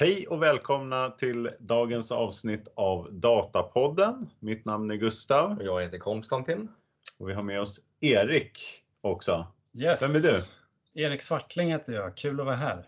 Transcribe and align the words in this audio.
Hej 0.00 0.26
och 0.26 0.42
välkomna 0.42 1.10
till 1.10 1.50
dagens 1.60 2.12
avsnitt 2.12 2.68
av 2.74 3.12
Datapodden. 3.12 4.30
Mitt 4.40 4.64
namn 4.64 4.90
är 4.90 4.94
Gustav. 4.94 5.58
Och 5.58 5.64
jag 5.64 5.82
heter 5.82 5.98
Konstantin. 5.98 6.68
Och 7.18 7.28
vi 7.28 7.34
har 7.34 7.42
med 7.42 7.60
oss 7.60 7.80
Erik 8.00 8.60
också. 9.00 9.46
Yes. 9.74 10.02
Vem 10.02 10.10
är 10.10 10.20
du? 10.20 10.44
Erik 11.02 11.22
Svartling 11.22 11.70
heter 11.70 11.92
jag. 11.92 12.16
Kul 12.16 12.40
att 12.40 12.46
vara 12.46 12.56
här. 12.56 12.78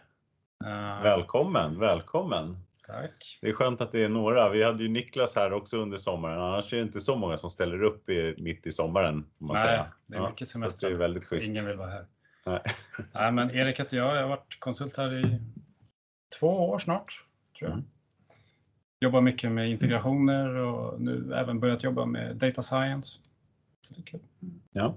Uh, 0.64 1.02
välkommen, 1.02 1.78
välkommen. 1.78 2.56
Tack. 2.86 3.38
Det 3.40 3.48
är 3.48 3.52
skönt 3.52 3.80
att 3.80 3.92
det 3.92 4.04
är 4.04 4.08
några. 4.08 4.48
Vi 4.50 4.62
hade 4.62 4.82
ju 4.82 4.88
Niklas 4.88 5.36
här 5.36 5.52
också 5.52 5.76
under 5.76 5.96
sommaren. 5.96 6.40
Annars 6.40 6.72
är 6.72 6.76
det 6.76 6.82
inte 6.82 7.00
så 7.00 7.16
många 7.16 7.36
som 7.36 7.50
ställer 7.50 7.82
upp 7.82 8.08
i, 8.08 8.34
mitt 8.38 8.66
i 8.66 8.72
sommaren. 8.72 9.26
Man 9.38 9.54
Nej, 9.54 9.64
säga. 9.64 9.92
det 10.06 10.16
är 10.16 10.28
mycket 10.28 10.48
semester. 10.48 10.88
det 10.88 10.94
är 10.94 10.98
väldigt 10.98 11.24
schysst. 11.24 11.48
Ingen 11.48 11.66
vill 11.66 11.76
vara 11.76 11.90
här. 11.90 12.06
Nej. 12.46 12.62
Nej, 13.12 13.32
men 13.32 13.50
Erik 13.50 13.80
heter 13.80 13.96
jag. 13.96 14.16
Jag 14.16 14.22
har 14.22 14.28
varit 14.28 14.56
konsult 14.60 14.96
här 14.96 15.14
i 15.14 15.40
två 16.38 16.68
år 16.70 16.78
snart, 16.78 17.24
tror 17.58 17.70
jag. 17.70 17.78
Mm. 17.78 17.88
Jobbar 19.00 19.20
mycket 19.20 19.52
med 19.52 19.70
integrationer 19.70 20.54
och 20.54 21.00
nu 21.00 21.34
även 21.34 21.60
börjat 21.60 21.84
jobba 21.84 22.04
med 22.04 22.36
data 22.36 22.62
science. 22.62 23.18
Kul. 24.04 24.20
Ja. 24.72 24.96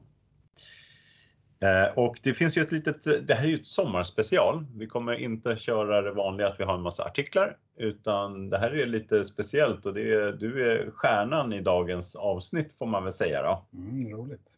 Eh, 1.60 1.98
Och 1.98 2.20
det 2.24 2.34
finns 2.34 2.58
ju 2.58 2.62
ett 2.62 2.72
litet, 2.72 3.28
det 3.28 3.34
här 3.34 3.44
är 3.44 3.48
ju 3.48 3.56
ett 3.56 3.66
sommarspecial. 3.66 4.66
Vi 4.76 4.88
kommer 4.88 5.14
inte 5.14 5.56
köra 5.56 6.02
det 6.02 6.12
vanliga 6.12 6.48
att 6.48 6.60
vi 6.60 6.64
har 6.64 6.76
en 6.76 6.82
massa 6.82 7.04
artiklar, 7.04 7.58
utan 7.78 8.50
det 8.50 8.58
här 8.58 8.72
är 8.72 8.86
lite 8.86 9.24
speciellt 9.24 9.86
och 9.86 9.94
det 9.94 10.14
är, 10.14 10.32
du 10.32 10.72
är 10.72 10.92
stjärnan 10.92 11.54
i 11.54 11.62
dagens 11.62 12.16
avsnitt 12.16 12.74
får 12.74 12.86
man 12.86 13.04
väl 13.04 13.14
säga. 13.14 13.44
Då. 13.44 13.66
Mm, 13.78 14.10
roligt. 14.12 14.52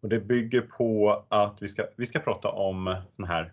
Och 0.00 0.08
det 0.08 0.20
bygger 0.20 0.60
på 0.60 1.24
att 1.28 1.56
vi 1.60 1.68
ska, 1.68 1.84
vi 1.96 2.06
ska 2.06 2.18
prata 2.18 2.48
om 2.48 2.96
såna 3.16 3.28
här 3.28 3.52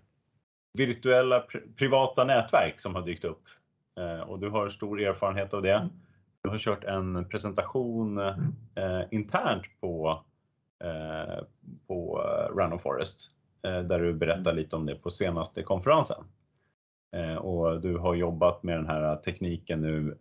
virtuella 0.74 1.40
pri- 1.40 1.74
privata 1.78 2.24
nätverk 2.24 2.80
som 2.80 2.96
har 2.96 3.02
dykt 3.02 3.26
upp. 3.26 3.44
Eh, 4.00 4.30
Och 4.30 4.40
du 4.40 4.50
har 4.50 4.70
stor 4.70 5.02
erfarenhet 5.02 5.54
av 5.54 5.62
det. 5.62 5.90
Du 6.44 6.50
har 6.50 6.58
kört 6.58 6.84
en 6.84 7.26
presentation 7.30 8.18
eh, 8.18 9.02
internt 9.12 9.64
på, 9.82 10.24
eh, 10.84 11.44
på 11.88 12.24
eh, 12.26 12.56
Random 12.58 12.80
Forest 12.80 13.32
eh, 13.64 13.80
där 13.82 14.00
du 14.00 14.14
berättar 14.14 14.54
lite 14.54 14.76
om 14.76 14.86
det 14.86 14.96
på 14.96 15.10
senaste 15.12 15.64
konferensen. 15.64 16.24
Eh, 17.16 17.36
och 17.36 17.82
du 17.82 17.98
har 17.98 18.16
jobbat 18.16 18.64
med 18.64 18.78
den 18.78 18.88
här 18.88 19.16
tekniken 19.16 19.82
nu 19.82 20.18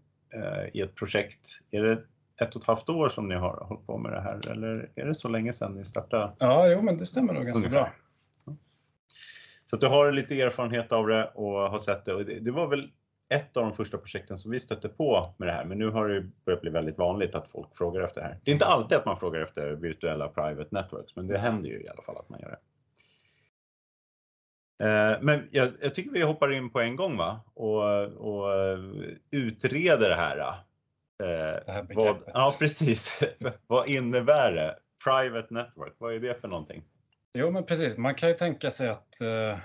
i 0.72 0.80
ett 0.80 0.94
projekt. 0.94 1.48
Är 1.70 1.82
det 1.82 1.92
ett 2.40 2.56
och 2.56 2.62
ett 2.62 2.66
halvt 2.66 2.88
år 2.88 3.08
som 3.08 3.28
ni 3.28 3.34
har 3.34 3.56
hållit 3.68 3.86
på 3.86 3.98
med 3.98 4.12
det 4.12 4.20
här 4.20 4.50
eller 4.50 4.88
är 4.94 5.04
det 5.06 5.14
så 5.14 5.28
länge 5.28 5.52
sedan 5.52 5.72
ni 5.74 5.84
startade? 5.84 6.32
Ja, 6.38 6.66
jo, 6.68 6.82
men 6.82 6.98
det 6.98 7.06
stämmer 7.06 7.32
nog 7.34 7.44
ganska 7.46 7.66
Ungefär. 7.66 7.92
bra. 8.44 8.54
Så 9.70 9.76
att 9.76 9.80
du 9.80 9.86
har 9.86 10.12
lite 10.12 10.40
erfarenhet 10.40 10.92
av 10.92 11.06
det 11.06 11.30
och 11.34 11.52
har 11.52 11.78
sett 11.78 12.04
det. 12.04 12.14
Och 12.14 12.24
det, 12.24 12.40
det 12.40 12.50
var 12.50 12.66
väl 12.66 12.90
ett 13.34 13.56
av 13.56 13.62
de 13.62 13.72
första 13.72 13.98
projekten 13.98 14.38
som 14.38 14.50
vi 14.50 14.60
stötte 14.60 14.88
på 14.88 15.34
med 15.36 15.48
det 15.48 15.52
här. 15.52 15.64
Men 15.64 15.78
nu 15.78 15.90
har 15.90 16.08
det 16.08 16.20
börjat 16.44 16.60
bli 16.60 16.70
väldigt 16.70 16.98
vanligt 16.98 17.34
att 17.34 17.48
folk 17.48 17.76
frågar 17.76 18.00
efter 18.00 18.20
det 18.20 18.26
här. 18.26 18.38
Det 18.44 18.50
är 18.50 18.52
inte 18.52 18.66
alltid 18.66 18.98
att 18.98 19.06
man 19.06 19.18
frågar 19.18 19.40
efter 19.40 19.72
virtuella 19.72 20.28
private 20.28 20.68
networks, 20.70 21.16
men 21.16 21.26
det 21.26 21.38
händer 21.38 21.68
ju 21.70 21.82
i 21.82 21.88
alla 21.88 22.02
fall 22.02 22.16
att 22.16 22.28
man 22.28 22.40
gör 22.40 22.48
det. 22.50 22.58
Eh, 24.84 25.18
Men 25.22 25.48
jag, 25.50 25.72
jag 25.80 25.94
tycker 25.94 26.10
vi 26.10 26.22
hoppar 26.22 26.52
in 26.52 26.70
på 26.70 26.80
en 26.80 26.96
gång 26.96 27.16
va? 27.16 27.40
och, 27.54 28.02
och 28.02 28.54
eh, 28.54 28.78
utreder 29.30 30.08
det 30.08 30.16
här. 30.16 30.38
Eh, 30.38 31.64
Det 31.66 31.72
här 31.72 31.86
Vad, 31.94 32.22
ja, 32.26 32.54
precis. 32.58 33.20
vad 33.66 33.88
innebär 33.88 34.52
det? 34.52 34.76
Private 35.04 35.54
network, 35.54 35.94
vad 35.98 36.14
är 36.14 36.20
det 36.20 36.40
för 36.40 36.48
någonting? 36.48 36.84
Jo, 37.32 37.50
men 37.50 37.66
precis. 37.66 37.96
Man 37.96 38.14
kan 38.14 38.28
ju 38.28 38.34
tänka 38.34 38.70
sig 38.70 38.88
att 38.88 39.20
eh, 39.20 39.58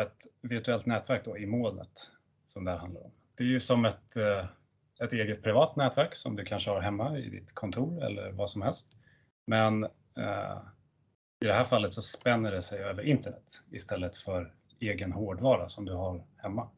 ett 0.00 0.26
virtuellt 0.42 0.86
nätverk 0.86 1.24
då, 1.24 1.38
i 1.38 1.46
molnet, 1.46 2.10
som 2.46 2.64
det 2.64 2.70
här 2.70 2.78
handlar 2.78 3.04
om. 3.04 3.12
Det 3.34 3.44
är 3.44 3.48
ju 3.48 3.60
som 3.60 3.84
ett, 3.84 4.16
eh, 4.16 4.46
ett 5.00 5.12
eget 5.12 5.42
privat 5.42 5.76
nätverk 5.76 6.14
som 6.14 6.36
du 6.36 6.44
kanske 6.44 6.70
har 6.70 6.80
hemma 6.80 7.18
i 7.18 7.30
ditt 7.30 7.54
kontor 7.54 8.04
eller 8.04 8.32
vad 8.32 8.50
som 8.50 8.62
helst. 8.62 8.90
Men 9.46 9.84
eh, 10.18 10.58
i 11.40 11.46
det 11.46 11.52
här 11.52 11.64
fallet 11.64 11.92
så 11.92 12.02
spänner 12.02 12.52
det 12.52 12.62
sig 12.62 12.82
över 12.82 13.02
internet 13.02 13.62
istället 13.70 14.16
för 14.16 14.54
egen 14.80 15.12
hårdvara 15.12 15.68
som 15.68 15.84
du 15.84 15.92
har 15.92 16.24
hemma. 16.36 16.70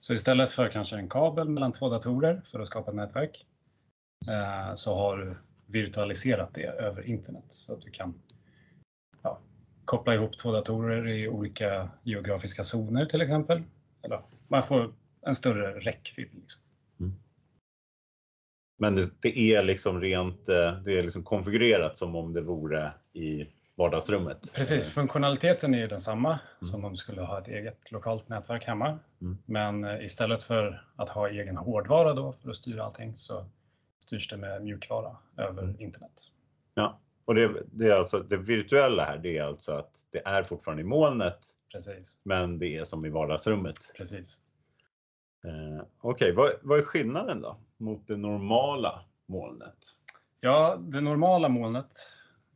Så 0.00 0.14
istället 0.14 0.50
för 0.50 0.68
kanske 0.68 0.96
en 0.96 1.08
kabel 1.08 1.48
mellan 1.48 1.72
två 1.72 1.88
datorer 1.88 2.42
för 2.44 2.60
att 2.60 2.68
skapa 2.68 2.90
ett 2.90 2.96
nätverk 2.96 3.46
eh, 4.28 4.74
så 4.74 4.94
har 4.94 5.16
du 5.16 5.36
virtualiserat 5.66 6.54
det 6.54 6.66
över 6.66 7.02
internet 7.02 7.44
så 7.48 7.74
att 7.74 7.80
du 7.80 7.90
kan 7.90 8.14
koppla 9.88 10.14
ihop 10.14 10.38
två 10.38 10.52
datorer 10.52 11.08
i 11.08 11.28
olika 11.28 11.88
geografiska 12.02 12.64
zoner 12.64 13.06
till 13.06 13.20
exempel. 13.20 13.62
Eller 14.02 14.20
man 14.48 14.62
får 14.62 14.92
en 15.26 15.36
större 15.36 15.80
räckvidd. 15.80 16.28
Liksom. 16.34 16.62
Men 18.78 18.94
det, 18.94 19.22
det 19.22 19.38
är 19.38 19.62
liksom 19.62 20.00
rent, 20.00 20.48
eh, 20.48 20.72
det 20.72 20.98
är 20.98 21.02
liksom 21.02 21.22
konfigurerat 21.22 21.98
som 21.98 22.16
om 22.16 22.32
det 22.32 22.40
vore 22.40 22.92
i 23.12 23.46
vardagsrummet. 23.74 24.52
Precis, 24.54 24.94
funktionaliteten 24.94 25.74
är 25.74 25.78
ju 25.78 25.86
densamma 25.86 26.38
som 26.60 26.84
om 26.84 26.90
du 26.90 26.96
skulle 26.96 27.22
ha 27.22 27.40
ett 27.40 27.48
eget 27.48 27.92
lokalt 27.92 28.28
nätverk 28.28 28.64
hemma. 28.64 28.98
Mm. 29.20 29.38
Men 29.46 29.84
eh, 29.84 30.04
istället 30.04 30.42
för 30.42 30.84
att 30.96 31.08
ha 31.08 31.28
egen 31.28 31.56
hårdvara 31.56 32.14
då 32.14 32.32
för 32.32 32.50
att 32.50 32.56
styra 32.56 32.84
allting 32.84 33.14
så 33.16 33.46
styrs 33.98 34.28
det 34.28 34.36
med 34.36 34.62
mjukvara 34.62 35.16
över 35.36 35.82
internet. 35.82 36.30
Ja, 36.74 36.98
och 37.28 37.34
det, 37.34 37.62
det 37.72 37.86
är 37.86 37.90
alltså 37.90 38.20
det 38.20 38.36
virtuella 38.36 39.04
här, 39.04 39.18
det 39.18 39.38
är 39.38 39.44
alltså 39.44 39.72
att 39.72 40.06
det 40.10 40.26
är 40.26 40.42
fortfarande 40.42 40.82
i 40.82 40.86
molnet, 40.86 41.38
Precis, 41.72 42.20
men 42.22 42.58
det 42.58 42.76
är 42.76 42.84
som 42.84 43.04
i 43.06 43.08
vardagsrummet. 43.08 43.92
precis. 43.96 44.40
Eh, 45.44 45.86
Okej, 46.00 46.32
vad, 46.32 46.52
vad 46.62 46.78
är 46.78 46.82
skillnaden 46.82 47.40
då 47.40 47.60
mot 47.76 48.06
det 48.06 48.16
normala 48.16 49.04
molnet? 49.26 49.78
Ja, 50.40 50.76
det 50.80 51.00
normala 51.00 51.48
molnet, 51.48 51.90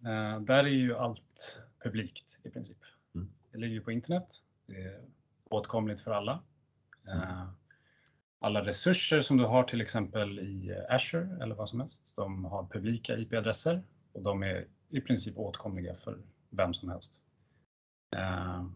eh, 0.04 0.40
där 0.40 0.64
är 0.64 0.68
ju 0.68 0.96
allt 0.96 1.60
publikt 1.84 2.38
i 2.44 2.50
princip. 2.50 2.78
Mm. 3.14 3.32
Det 3.52 3.58
ligger 3.58 3.74
ju 3.74 3.80
på 3.80 3.92
internet. 3.92 4.28
Det 4.66 4.82
är 4.82 5.00
åtkomligt 5.44 6.00
för 6.00 6.10
alla. 6.10 6.42
Eh, 7.08 7.48
alla 8.38 8.64
resurser 8.64 9.20
som 9.20 9.36
du 9.36 9.44
har 9.44 9.62
till 9.62 9.80
exempel 9.80 10.38
i 10.38 10.84
Azure 10.88 11.38
eller 11.42 11.54
vad 11.54 11.68
som 11.68 11.80
helst, 11.80 12.12
de 12.16 12.44
har 12.44 12.66
publika 12.66 13.16
IP-adresser 13.16 13.82
och 14.12 14.22
de 14.22 14.42
är 14.42 14.66
i 14.88 15.00
princip 15.00 15.38
åtkomliga 15.38 15.94
för 15.94 16.18
vem 16.50 16.74
som 16.74 16.88
helst. 16.88 17.20
Eh, 18.16 18.66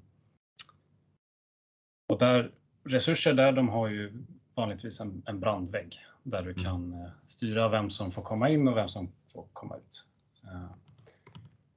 och 2.13 2.19
där, 2.19 2.53
resurser 2.85 3.35
där, 3.35 3.53
de 3.53 3.69
har 3.69 3.89
ju 3.89 4.25
vanligtvis 4.55 5.01
en, 5.01 5.23
en 5.27 5.41
brandvägg 5.41 5.99
där 6.23 6.43
du 6.43 6.51
Mm. 6.51 6.65
kan 6.65 6.93
eh, 6.93 7.11
styra 7.27 7.69
vem 7.69 7.91
som 7.91 8.11
får 8.11 8.23
komma 8.23 8.51
in 8.51 8.69
och 8.69 8.77
vem 8.77 8.89
som 8.89 9.13
får 9.33 9.47
komma 9.53 9.77
ut. 9.77 10.05
Eh, 10.45 10.71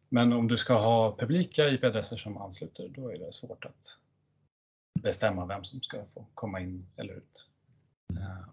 Men 0.10 0.34
om 0.34 0.48
du 0.48 0.58
ska 0.58 0.74
ha 0.74 1.16
publika 1.18 1.70
IP-adresser 1.70 2.18
som 2.18 2.38
ansluter, 2.38 2.90
då 2.90 3.10
är 3.12 3.18
det 3.20 3.34
svårt 3.34 3.66
att 3.66 3.98
bestämma 5.02 5.46
vem 5.46 5.64
som 5.64 5.82
ska 5.82 6.06
få 6.06 6.26
komma 6.34 6.60
in 6.60 6.86
eller 6.96 7.14
ut. 7.14 7.48
Eh, 8.20 8.46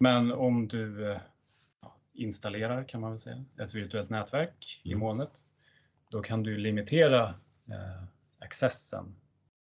Men 0.00 0.32
om 0.32 0.68
du 0.68 1.12
eh, 1.12 1.20
installerar, 2.18 2.84
kan 2.88 3.00
man 3.00 3.10
väl 3.10 3.20
säga, 3.20 3.44
ett 3.60 3.74
virtuellt 3.74 4.10
nätverk 4.10 4.80
i 4.84 4.88
Mm. 4.92 5.00
molnet, 5.00 5.30
då 6.10 6.22
kan 6.22 6.42
du 6.42 6.56
limitera 6.58 7.34
eh, 7.68 8.02
accessen 8.38 9.14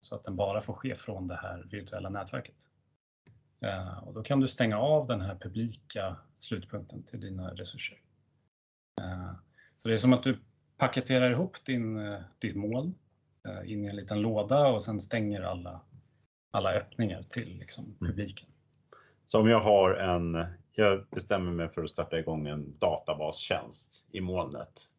så 0.02 0.16
att 0.16 0.24
den 0.24 0.36
bara 0.36 0.62
får 0.62 0.74
ske 0.74 0.96
från 0.96 1.28
det 1.28 1.36
här 1.36 1.68
virtuella 1.72 2.10
nätverket. 2.10 2.56
Eh, 3.62 3.98
och 3.98 4.14
då 4.14 4.24
kan 4.24 4.40
du 4.40 4.48
stänga 4.48 4.80
av 4.80 5.08
den 5.08 5.22
här 5.22 5.36
publika 5.36 6.16
slutpunkten 6.40 7.04
till 7.04 7.22
dina 7.22 7.54
resurser. 7.54 7.98
Eh, 9.02 9.32
så 9.78 9.88
det 9.88 9.94
är 9.94 9.98
som 9.98 10.14
att 10.14 10.24
du 10.24 10.38
paketerar 10.78 11.32
ihop 11.32 11.66
din, 11.66 11.98
eh, 12.08 12.22
ditt 12.40 12.56
moln 12.56 12.96
eh, 13.48 13.72
in 13.72 13.86
i 13.86 13.88
en 13.88 13.96
liten 13.96 14.22
låda 14.22 14.68
och 14.68 14.84
sen 14.84 15.00
stänger 15.02 15.42
alla, 15.42 15.82
alla 16.52 16.74
öppningar 16.74 17.22
till 17.22 17.58
liksom, 17.60 17.96
publiken. 18.00 18.50
Så 19.26 19.40
om 19.40 19.48
jag 19.50 19.60
har 19.60 19.94
en, 19.94 20.46
jag 20.78 21.06
bestämmer 21.12 21.52
mig 21.52 21.70
för 21.70 21.84
att 21.84 21.90
starta 21.90 22.20
igång 22.20 22.48
en 22.48 22.78
databastjänst 22.78 24.08
i 24.12 24.22
molnet. 24.22 24.90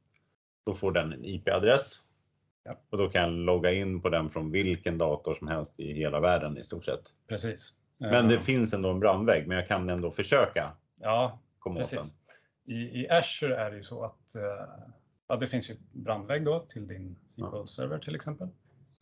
Då 0.67 0.75
får 0.75 0.93
den 0.93 1.13
en 1.13 1.25
IP-adress. 1.25 1.97
Ja. 2.65 2.81
Och 2.91 2.99
då 2.99 3.09
kan 3.11 3.23
jag 3.23 3.31
logga 3.33 3.73
in 3.73 4.01
på 4.03 4.09
den 4.09 4.31
från 4.31 4.51
vilken 4.51 4.99
dator 4.99 5.35
som 5.35 5.49
helst 5.49 5.81
i 5.81 5.93
hela 5.93 6.21
världen 6.21 6.59
i 6.59 6.63
stort 6.65 6.85
sett. 6.85 7.15
Precis. 7.29 7.77
Men 7.99 8.29
det 8.29 8.35
Eh, 8.35 8.41
finns 8.41 8.75
ändå 8.75 8.91
en 8.91 9.01
brandvägg, 9.01 9.49
men 9.49 9.57
jag 9.57 9.69
kan 9.69 9.91
ändå 9.91 10.11
försöka 10.11 10.73
Ja, 11.01 11.39
komma 11.59 11.81
åt 11.81 11.91
den. 11.91 11.99
precis. 11.99 12.17
I, 12.65 12.75
I 13.01 13.09
Azure 13.11 13.57
är 13.57 13.71
det 13.71 13.77
ju 13.77 13.83
så 13.83 14.05
att 14.05 14.35
eh, 14.35 14.43
ja, 15.29 15.37
det 15.37 15.47
finns 15.47 15.71
ju 15.71 15.77
brandvägg 15.93 16.45
då 16.45 16.61
till 16.61 16.87
din 16.87 17.17
SQL-server 17.29 17.99
till 17.99 18.15
exempel. 18.15 18.49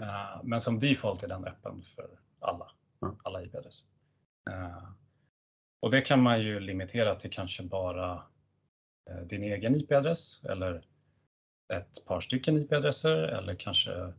Eh, 0.03 0.41
Men 0.45 0.61
som 0.61 0.81
default 0.81 1.23
är 1.23 1.29
den 1.29 1.45
öppen 1.45 1.83
för 1.83 2.09
alla, 2.41 2.71
alla 3.23 3.43
IP-adresser. 3.45 3.87
Och 5.81 5.91
det 5.91 6.01
kan 6.01 6.23
man 6.23 6.41
ju 6.41 6.61
limitera 6.61 7.15
till 7.15 7.31
kanske 7.31 7.63
bara 7.63 8.13
eh, 9.11 9.27
din 9.27 9.43
egen 9.43 9.75
IP-adress 9.75 10.45
eller 10.45 10.85
ett 11.75 12.07
par 12.07 12.21
stycken 12.21 12.57
IP-adresser 12.57 13.17
eller 13.17 13.55
kanske 13.55 14.13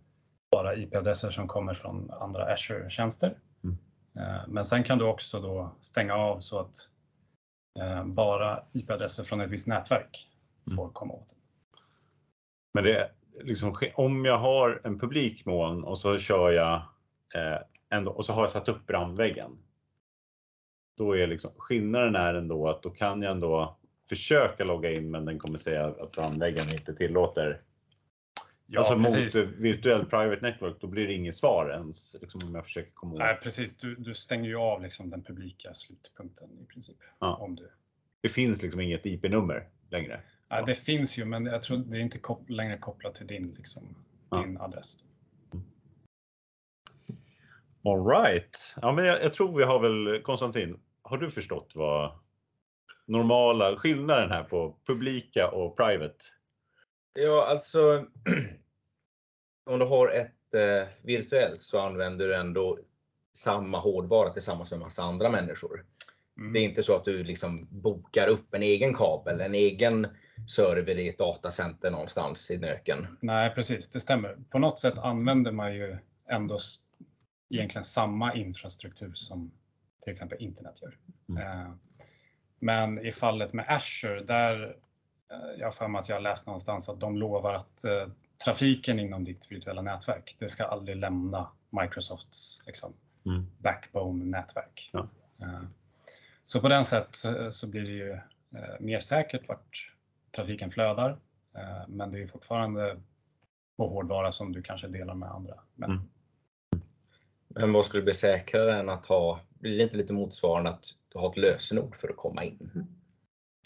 bara 0.52 0.76
IP-adresser 0.76 1.32
som 1.32 1.48
kommer 1.48 1.74
från 1.74 2.12
andra 2.12 2.54
Azure-tjänster. 2.54 3.38
Mm. 3.64 3.78
Eh, 4.20 4.48
men 4.48 4.66
sen 4.66 4.84
kan 4.84 4.98
du 4.98 5.06
också 5.06 5.40
då 5.40 5.76
stänga 5.82 6.16
av 6.16 6.40
så 6.40 6.60
att 6.60 6.76
eh, 7.80 8.06
bara 8.06 8.64
IP-adresser 8.74 9.24
från 9.24 9.42
ett 9.42 9.52
visst 9.52 9.68
nätverk 9.68 10.28
får 10.76 10.90
komma 10.90 11.14
åt. 11.14 11.28
Men 12.74 12.84
det 12.84 12.98
är 12.98 13.12
liksom, 13.44 13.76
om 13.96 14.26
jag 14.26 14.38
har 14.38 14.82
en 14.84 15.00
publik 15.00 15.46
moln 15.46 15.84
och 15.84 16.00
så 16.00 16.18
kör 16.18 16.52
jag 16.52 16.76
eh, 17.36 17.60
ändå, 17.90 18.12
och 18.12 18.26
så 18.26 18.34
har 18.34 18.42
jag 18.42 18.52
satt 18.52 18.70
upp 18.70 18.88
brandväggen. 18.88 19.58
Då 20.98 21.18
är 21.18 21.28
liksom, 21.28 21.52
skillnaden 21.58 22.16
är 22.16 22.34
ändå 22.34 22.70
att 22.70 22.84
då 22.84 22.90
kan 22.90 23.22
jag 23.22 23.32
ändå 23.32 23.78
försöka 24.10 24.64
logga 24.64 24.92
in 24.92 25.12
men 25.12 25.26
den 25.26 25.40
kommer 25.40 25.58
säga 25.58 25.86
att 25.86 26.12
brandväggen 26.12 26.70
inte 26.74 26.96
tillåter. 26.96 27.62
Ja, 28.66 28.80
alltså 28.80 28.96
precis. 29.00 29.36
mot 29.36 29.46
virtuell 29.46 30.06
private 30.06 30.42
network, 30.42 30.76
då 30.82 30.88
blir 30.88 31.08
det 31.08 31.14
inget 31.14 31.36
svar 31.36 31.70
ens 31.70 32.16
liksom 32.22 32.42
om 32.48 32.56
jag 32.56 32.66
försöker 32.66 32.92
komma 32.92 33.14
åt. 33.14 33.20
Nej, 33.20 33.38
precis. 33.44 33.78
Du, 33.78 33.96
du 33.96 34.14
stänger 34.14 34.50
ju 34.50 34.56
av 34.56 34.82
liksom 34.82 35.10
den 35.10 35.24
publika 35.24 35.74
slutpunkten 35.74 36.50
i 36.64 36.66
princip. 36.66 36.98
Ja. 37.20 37.36
Om 37.36 37.56
du... 37.56 37.70
Det 38.22 38.30
finns 38.30 38.62
liksom 38.62 38.82
inget 38.82 39.06
IP-nummer 39.06 39.68
längre. 39.90 40.22
Nej, 40.50 40.64
det 40.66 40.76
finns 40.76 41.18
ju, 41.18 41.26
men 41.26 41.46
jag 41.46 41.64
tror 41.64 41.78
det 41.78 41.98
är 41.98 42.02
inte 42.02 42.20
kop 42.20 42.50
längre 42.50 42.78
kopplat 42.78 43.16
till 43.16 43.28
din, 43.28 43.54
liksom, 43.58 43.84
Ja. 44.30 44.42
din 44.42 44.58
adress. 44.58 45.04
All 47.84 48.06
right. 48.08 48.76
Ja, 48.82 48.92
men 48.92 49.06
jag, 49.06 49.24
jag 49.24 49.34
tror 49.34 49.58
vi 49.58 49.64
har 49.64 49.80
väl 49.80 50.22
Konstantin. 50.22 50.80
Har 51.10 51.18
du 51.18 51.32
förstått 51.32 51.72
vad 51.76 52.12
normala 53.06 53.78
skillnaden 53.78 54.32
här 54.32 54.44
på 54.44 54.78
publika 54.88 55.52
och 55.52 55.78
private? 55.78 56.16
Ja, 57.14 57.48
alltså. 57.48 58.06
om 59.66 59.80
du 59.80 59.86
har 59.86 60.08
ett 60.08 60.54
eh, 60.54 60.88
virtuellt 61.02 61.62
så 61.62 61.80
använder 61.80 62.28
du 62.28 62.36
ändå 62.36 62.80
samma 63.38 63.80
hårdvara 63.80 64.30
tillsammans 64.30 64.72
med 64.72 64.80
massa 64.80 65.04
andra 65.04 65.30
människor. 65.30 65.86
Mm. 66.38 66.54
Det 66.54 66.60
är 66.60 66.64
inte 66.64 66.84
så 66.84 66.96
att 66.96 67.06
du 67.06 67.24
liksom 67.24 67.68
bokar 67.72 68.28
upp 68.28 68.54
en 68.54 68.64
egen 68.64 68.94
kabel, 68.94 69.42
en 69.42 69.56
egen 69.56 70.08
server 70.48 70.98
i 70.98 71.10
ett 71.10 71.18
datacenter 71.18 71.92
någonstans 71.92 72.52
i 72.52 72.58
nöken. 72.58 73.18
Nej, 73.22 73.56
precis. 73.56 73.90
Det 73.90 74.00
stämmer. 74.00 74.38
På 74.50 74.60
något 74.60 74.80
sätt 74.80 74.98
använder 74.98 75.52
man 75.52 75.76
ju 75.76 75.98
ändå 76.30 76.58
egentligen 77.50 77.84
samma 77.84 78.36
infrastruktur 78.36 79.12
som 79.14 79.52
till 80.08 80.12
exempel 80.12 80.42
internet 80.42 80.82
gör. 80.82 80.98
Mm. 81.30 81.44
Eh, 81.62 81.72
Men 82.60 83.06
i 83.06 83.12
fallet 83.12 83.54
med 83.54 83.66
Azure, 83.70 84.24
där 84.24 84.78
eh, 85.32 85.38
jag 85.60 85.66
har 85.66 85.72
för 85.72 85.88
mig 85.88 86.00
att 86.00 86.10
jag 86.10 86.24
läst 86.24 86.48
någonstans 86.48 86.90
att 86.90 87.00
de 87.00 87.18
lovar 87.18 87.54
att 87.54 87.84
eh, 87.84 88.08
trafiken 88.46 89.00
inom 89.00 89.24
ditt 89.24 89.52
virtuella 89.52 89.82
nätverk, 89.82 90.36
det 90.40 90.48
ska 90.50 90.66
aldrig 90.66 90.98
lämna 90.98 91.48
Microsofts 91.70 92.62
liksom, 92.66 92.94
Mm. 93.26 93.46
backbone-nätverk. 93.58 94.90
Ja. 94.94 95.08
Så 96.46 96.62
på 96.62 96.68
den 96.68 96.86
sätt 96.86 97.16
så- 97.52 97.68
blir 97.70 97.82
det 97.84 97.92
ju 97.92 98.18
mer 98.80 99.00
säkert 99.00 99.48
vart 99.50 99.94
trafiken 100.36 100.70
flödar. 100.70 101.18
Men 101.88 102.12
det 102.12 102.22
är 102.24 102.28
fortfarande 102.28 103.02
på 103.78 103.88
hårdvara 103.88 104.32
som 104.32 104.52
du 104.52 104.62
kanske 104.62 104.88
delar 104.88 105.14
med 105.14 105.30
andra. 105.32 105.60
Men 105.76 105.92
Mm. 105.92 106.04
Men 107.48 107.74
vad 107.74 107.86
skulle 107.86 108.04
bli 108.04 108.14
säkrare 108.14 108.80
än 108.80 108.90
att 108.90 109.06
ha, 109.06 109.40
blir 109.60 109.78
det 109.78 109.84
inte 109.84 109.98
lite 109.98 110.14
motsvarande 110.14 110.70
att 110.70 110.86
du 111.14 111.20
har 111.20 111.30
ett 111.30 111.38
lösenord 111.38 111.96
för 111.96 112.10
att 112.10 112.18
komma 112.18 112.44
in? 112.44 112.88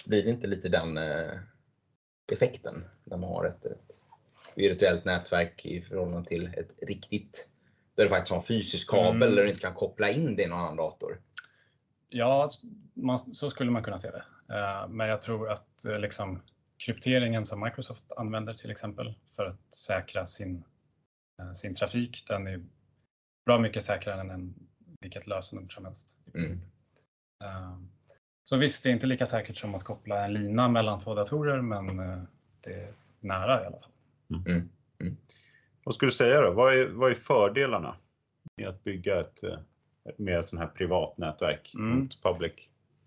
Blir 0.08 0.24
det 0.24 0.30
inte 0.30 0.48
lite 0.48 0.70
den 0.70 0.98
eh, 0.98 1.32
effekten 2.32 2.84
när 3.04 3.18
man 3.18 3.30
har 3.30 3.46
ett, 3.46 3.66
ett 3.66 4.02
virtuellt 4.56 5.06
nätverk 5.06 5.66
i 5.66 5.82
förhållande 5.82 6.28
till 6.30 6.46
ett 6.58 6.74
riktigt, 6.82 7.50
där 7.96 8.04
du 8.04 8.10
faktiskt 8.10 8.30
har 8.32 8.38
en 8.38 8.44
fysisk 8.44 8.90
kabel 8.90 9.24
Mm. 9.24 9.36
där 9.36 9.44
du 9.44 9.50
inte 9.50 9.62
kan 9.62 9.74
koppla 9.74 10.10
in 10.10 10.36
det 10.36 10.44
i 10.44 10.48
någon 10.48 10.60
annan 10.60 10.76
dator? 10.78 11.22
Ja, 12.10 12.50
man, 12.94 13.18
så 13.18 13.50
skulle 13.50 13.72
man 13.72 13.84
kunna 13.84 14.00
se 14.00 14.12
det. 14.12 14.24
Eh, 14.56 14.88
Men 14.90 15.08
jag 15.08 15.22
tror 15.22 15.50
att 15.52 15.86
eh, 15.86 16.00
liksom, 16.00 16.42
krypteringen 16.78 17.46
som 17.46 17.60
Microsoft 17.60 18.12
använder 18.18 18.54
till 18.54 18.72
exempel 18.72 19.14
för 19.36 19.46
att 19.46 19.76
säkra 19.76 20.28
sin, 20.28 20.64
sin 21.54 21.76
trafik, 21.76 22.24
den 22.28 22.48
är 22.48 22.62
bra 23.46 23.60
mycket 23.60 23.84
säkrare 23.84 24.22
än 24.34 24.54
vilket 25.02 25.28
lösenord 25.28 25.74
som 25.74 25.86
helst. 25.86 26.18
Mm. 26.34 26.52
Eh, 27.44 27.78
Så 28.44 28.58
visst, 28.58 28.84
det 28.84 28.90
är 28.90 28.94
inte 28.94 29.08
lika 29.08 29.26
säkert 29.26 29.58
som 29.58 29.76
att 29.76 29.84
koppla 29.84 30.26
en 30.26 30.34
lina 30.34 30.70
mellan 30.70 31.00
två 31.00 31.16
datorer, 31.16 31.62
men 31.62 32.00
eh, 32.00 32.24
det 32.62 32.74
är 32.74 32.94
nära 33.20 33.64
i 33.64 33.66
alla 33.66 33.78
fall. 33.80 33.92
Vad 35.84 35.96
skulle 35.96 36.12
du 36.12 36.16
säga 36.16 36.42
då? 36.42 36.52
Vad 36.52 36.74
är, 36.78 36.88
vad 36.88 37.12
är 37.12 37.16
fördelarna 37.16 37.96
med 38.58 38.68
att 38.70 38.84
bygga 38.84 39.20
ett 39.20 39.44
eh, 39.44 39.60
med 40.18 40.46
sån 40.46 40.60
här 40.60 40.68
privat 40.68 41.18
nätverk 41.18 41.72
Mm. 41.76 42.00
mot 42.00 42.22
public? 42.24 42.54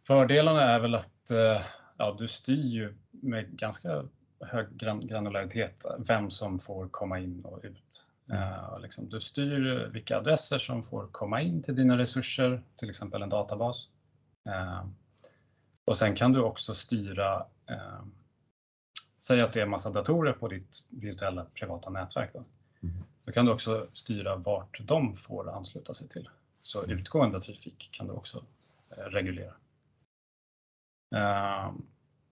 Fördelarna 0.07 0.63
är 0.63 0.81
väl 0.81 0.95
att 0.95 1.31
eh, 1.31 1.63
ja, 1.97 2.17
du 2.19 2.29
styr 2.29 2.65
ju 2.65 2.95
med 3.11 3.57
ganska 3.59 4.05
hög 4.41 4.67
gran- 4.69 5.07
granularitet 5.07 5.85
vem 6.09 6.31
som 6.31 6.59
får 6.59 6.89
komma 6.89 7.19
in 7.19 7.45
och 7.45 7.61
ut. 7.63 8.07
Och 8.71 8.83
liksom, 8.83 9.09
du 9.09 9.21
styr 9.21 9.91
vilka 9.93 10.19
adresser 10.19 10.59
som 10.59 10.83
får 10.83 11.07
komma 11.07 11.43
in 11.43 11.63
till 11.63 11.77
dina 11.77 11.99
resurser, 11.99 12.63
till 12.77 12.91
exempel 12.91 13.23
en 13.23 13.29
databas. 13.29 13.89
Eh, 14.49 14.87
och 15.85 15.97
sen 15.97 16.17
kan 16.17 16.33
du 16.33 16.41
också 16.41 16.75
styra, 16.75 17.47
eh, 17.67 18.05
säg 19.21 19.41
att 19.41 19.53
det 19.53 19.61
är 19.61 19.65
en 19.65 19.71
massa 19.71 19.91
datorer 19.91 20.33
på 20.33 20.49
ditt 20.49 20.87
virtuella 20.91 21.45
privata 21.45 21.91
nätverk. 21.91 22.31
Då. 22.33 22.45
Mm. 22.83 22.95
Då 23.25 23.33
kan 23.33 23.47
du 23.47 23.53
också 23.53 23.87
styra 23.93 24.37
vart 24.37 24.81
de 24.81 25.15
får 25.15 25.51
ansluta 25.51 25.95
sig 25.95 26.09
till. 26.09 26.29
Så 26.59 26.85
utgående 26.85 27.41
trafik 27.41 27.89
kan 27.93 28.07
du 28.07 28.13
också 28.13 28.45
reglera. 28.89 29.55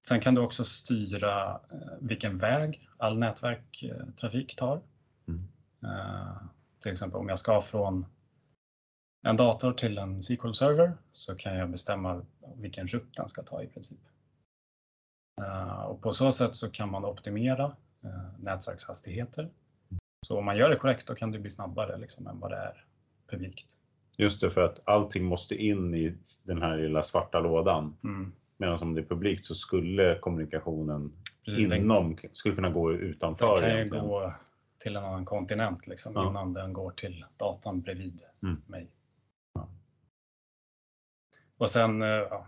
Sen 0.06 0.20
kan 0.20 0.34
du 0.34 0.40
också 0.40 0.64
styra 0.64 1.60
vilken 2.00 2.38
väg 2.38 2.88
all 2.96 3.18
nätverktrafik 3.18 4.56
tar. 4.56 4.80
Mm. 5.28 5.48
Eh, 5.84 6.36
Till 6.82 6.92
exempel 6.92 7.20
om 7.20 7.28
jag 7.28 7.38
ska 7.38 7.60
från 7.60 8.06
en 9.26 9.36
dator 9.36 9.72
till 9.72 9.98
en 9.98 10.22
SQL-server 10.22 10.92
så 11.12 11.34
kan 11.36 11.54
jag 11.56 11.70
bestämma 11.70 12.24
vilken 12.56 12.86
rutt 12.86 13.16
den 13.16 13.28
ska 13.28 13.42
ta 13.42 13.62
i 13.62 13.66
princip. 13.66 13.98
Eh, 15.42 15.82
Och 15.82 16.00
på 16.02 16.12
så 16.12 16.32
sätt 16.32 16.56
så 16.56 16.70
kan 16.70 16.90
man 16.90 17.04
optimera 17.04 17.64
eh, 18.04 18.38
nätverkshastigheter. 18.40 19.50
Så 20.26 20.38
om 20.38 20.44
man 20.44 20.56
gör 20.56 20.68
det 20.70 20.76
korrekt 20.76 21.06
då 21.06 21.14
kan 21.14 21.30
det 21.32 21.38
bli 21.38 21.50
snabbare 21.50 21.96
liksom 21.98 22.26
än 22.26 22.40
vad 22.40 22.50
det 22.50 22.56
är 22.56 22.84
publikt. 23.30 23.78
Just 24.18 24.40
det, 24.40 24.50
för 24.50 24.60
att 24.64 24.80
allting 24.88 25.24
måste 25.24 25.54
in 25.54 25.94
i 25.94 26.14
den 26.44 26.62
här 26.62 26.76
lilla 26.76 27.02
svarta 27.02 27.40
lådan. 27.40 27.96
Mm. 28.04 28.32
Medan 28.56 28.78
om 28.82 28.94
det 28.94 29.00
är 29.00 29.04
publikt 29.04 29.46
så 29.46 29.54
skulle 29.54 30.18
kommunikationen 30.18 31.00
Precis, 31.44 31.68
den- 31.70 31.78
inom 31.80 32.16
skulle 32.32 32.54
kunna 32.54 32.70
gå 32.70 32.88
Den 32.90 33.00
utanför. 33.00 33.58
kan 33.60 33.78
ju 33.78 33.88
gå 33.88 34.34
till 34.82 34.96
en 34.96 35.04
annan 35.04 35.24
kontinent 35.24 35.86
liksom, 35.86 36.12
Ja. 36.14 36.30
innan 36.30 36.52
den 36.52 36.72
går 36.72 36.90
till 36.90 37.24
datorn 37.36 37.80
bredvid 37.80 38.22
Mm. 38.42 38.62
mig. 38.66 38.90
Och 41.56 41.70
sen, 41.70 42.02
eh, 42.02 42.08
ja, 42.08 42.46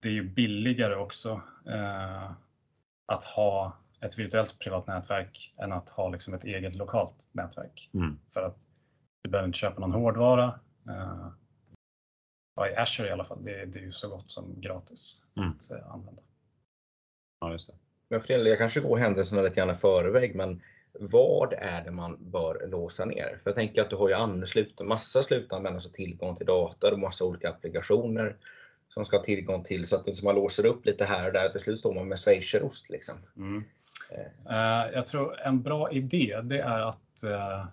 det 0.00 0.08
är 0.08 0.12
ju 0.12 0.22
billigare 0.30 0.94
också 0.96 1.42
eh, 1.66 2.32
att 3.06 3.24
ha 3.24 3.76
ett 4.00 4.18
virtuellt 4.18 4.58
privat 4.58 4.86
nätverk 4.86 5.54
än 5.56 5.72
att 5.72 5.90
ha 5.90 6.08
liksom 6.08 6.34
ett 6.34 6.44
eget 6.44 6.74
lokalt 6.74 7.30
nätverk. 7.32 7.90
Mm. 7.94 8.18
För 8.34 8.42
att 8.42 8.66
du 9.22 9.30
behöver 9.30 9.46
inte 9.46 9.58
köpa 9.58 9.80
någon 9.80 9.92
hårdvara. 9.92 10.60
Eh, 10.88 11.28
ja, 12.54 12.68
I 12.68 12.76
Azure 12.76 13.08
i 13.08 13.12
alla 13.12 13.24
fall, 13.24 13.44
det, 13.44 13.64
det 13.66 13.78
är 13.78 13.82
ju 13.82 13.92
så 13.92 14.08
gott 14.08 14.30
som 14.30 14.60
gratis 14.60 15.22
Mm. 15.36 15.50
att 15.50 15.70
eh, 15.70 15.92
använda. 15.92 16.22
Ja, 17.40 17.52
just 17.52 17.66
det. 17.66 17.74
Men 18.10 18.20
för 18.20 18.32
jag 18.46 18.58
kanske 18.58 18.80
går 18.80 18.96
händelserna 18.98 19.42
lite 19.42 19.54
grann 19.60 19.70
i 19.70 19.74
förväg, 19.74 20.34
men 20.34 20.62
vad 20.92 21.52
är 21.52 21.84
det 21.84 21.90
man 21.90 22.16
bör 22.30 22.66
låsa 22.66 23.04
ner? 23.04 23.40
För 23.42 23.50
jag 23.50 23.54
tänker 23.54 23.82
att 23.82 23.90
du 23.90 23.96
har 23.96 24.08
ju 24.08 24.14
anslut, 24.14 24.80
massa 24.80 25.22
slutanvändare 25.22 25.80
som 25.80 25.90
har 25.90 25.96
tillgång 25.96 26.36
till 26.36 26.46
dator 26.46 26.92
och 26.92 26.98
massa 26.98 27.24
olika 27.24 27.48
applikationer 27.48 28.36
som 28.88 29.04
ska 29.04 29.16
ha 29.16 29.24
tillgång 29.24 29.64
till 29.64 29.86
så 29.86 29.96
att 29.96 30.06
liksom 30.06 30.26
man 30.26 30.34
låser 30.34 30.66
upp 30.66 30.86
lite 30.86 31.04
här 31.04 31.26
och 31.26 31.32
där. 31.32 31.48
Till 31.48 31.60
slut 31.60 31.78
står 31.78 31.94
man 31.94 32.08
med 32.08 32.18
schweizerost 32.18 32.90
liksom. 32.90 33.14
Mm. 33.36 33.64
Eh. 34.10 34.82
Eh, 34.82 34.90
Jag 34.94 35.06
tror 35.06 35.40
en 35.40 35.62
bra 35.62 35.92
idé 35.92 36.40
det 36.42 36.58
är 36.60 36.80
att 36.80 37.22
eh, 37.24 37.66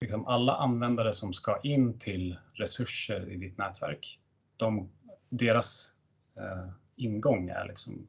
liksom 0.00 0.26
alla 0.26 0.54
användare 0.56 1.12
som 1.12 1.32
ska 1.32 1.60
in 1.62 1.98
till 1.98 2.36
resurser 2.54 3.30
i 3.30 3.36
ditt 3.36 3.58
nätverk, 3.58 4.18
de, 4.56 4.90
deras 5.28 5.92
eh, 6.36 6.68
ingång 6.96 7.48
är 7.48 7.66
liksom 7.68 8.06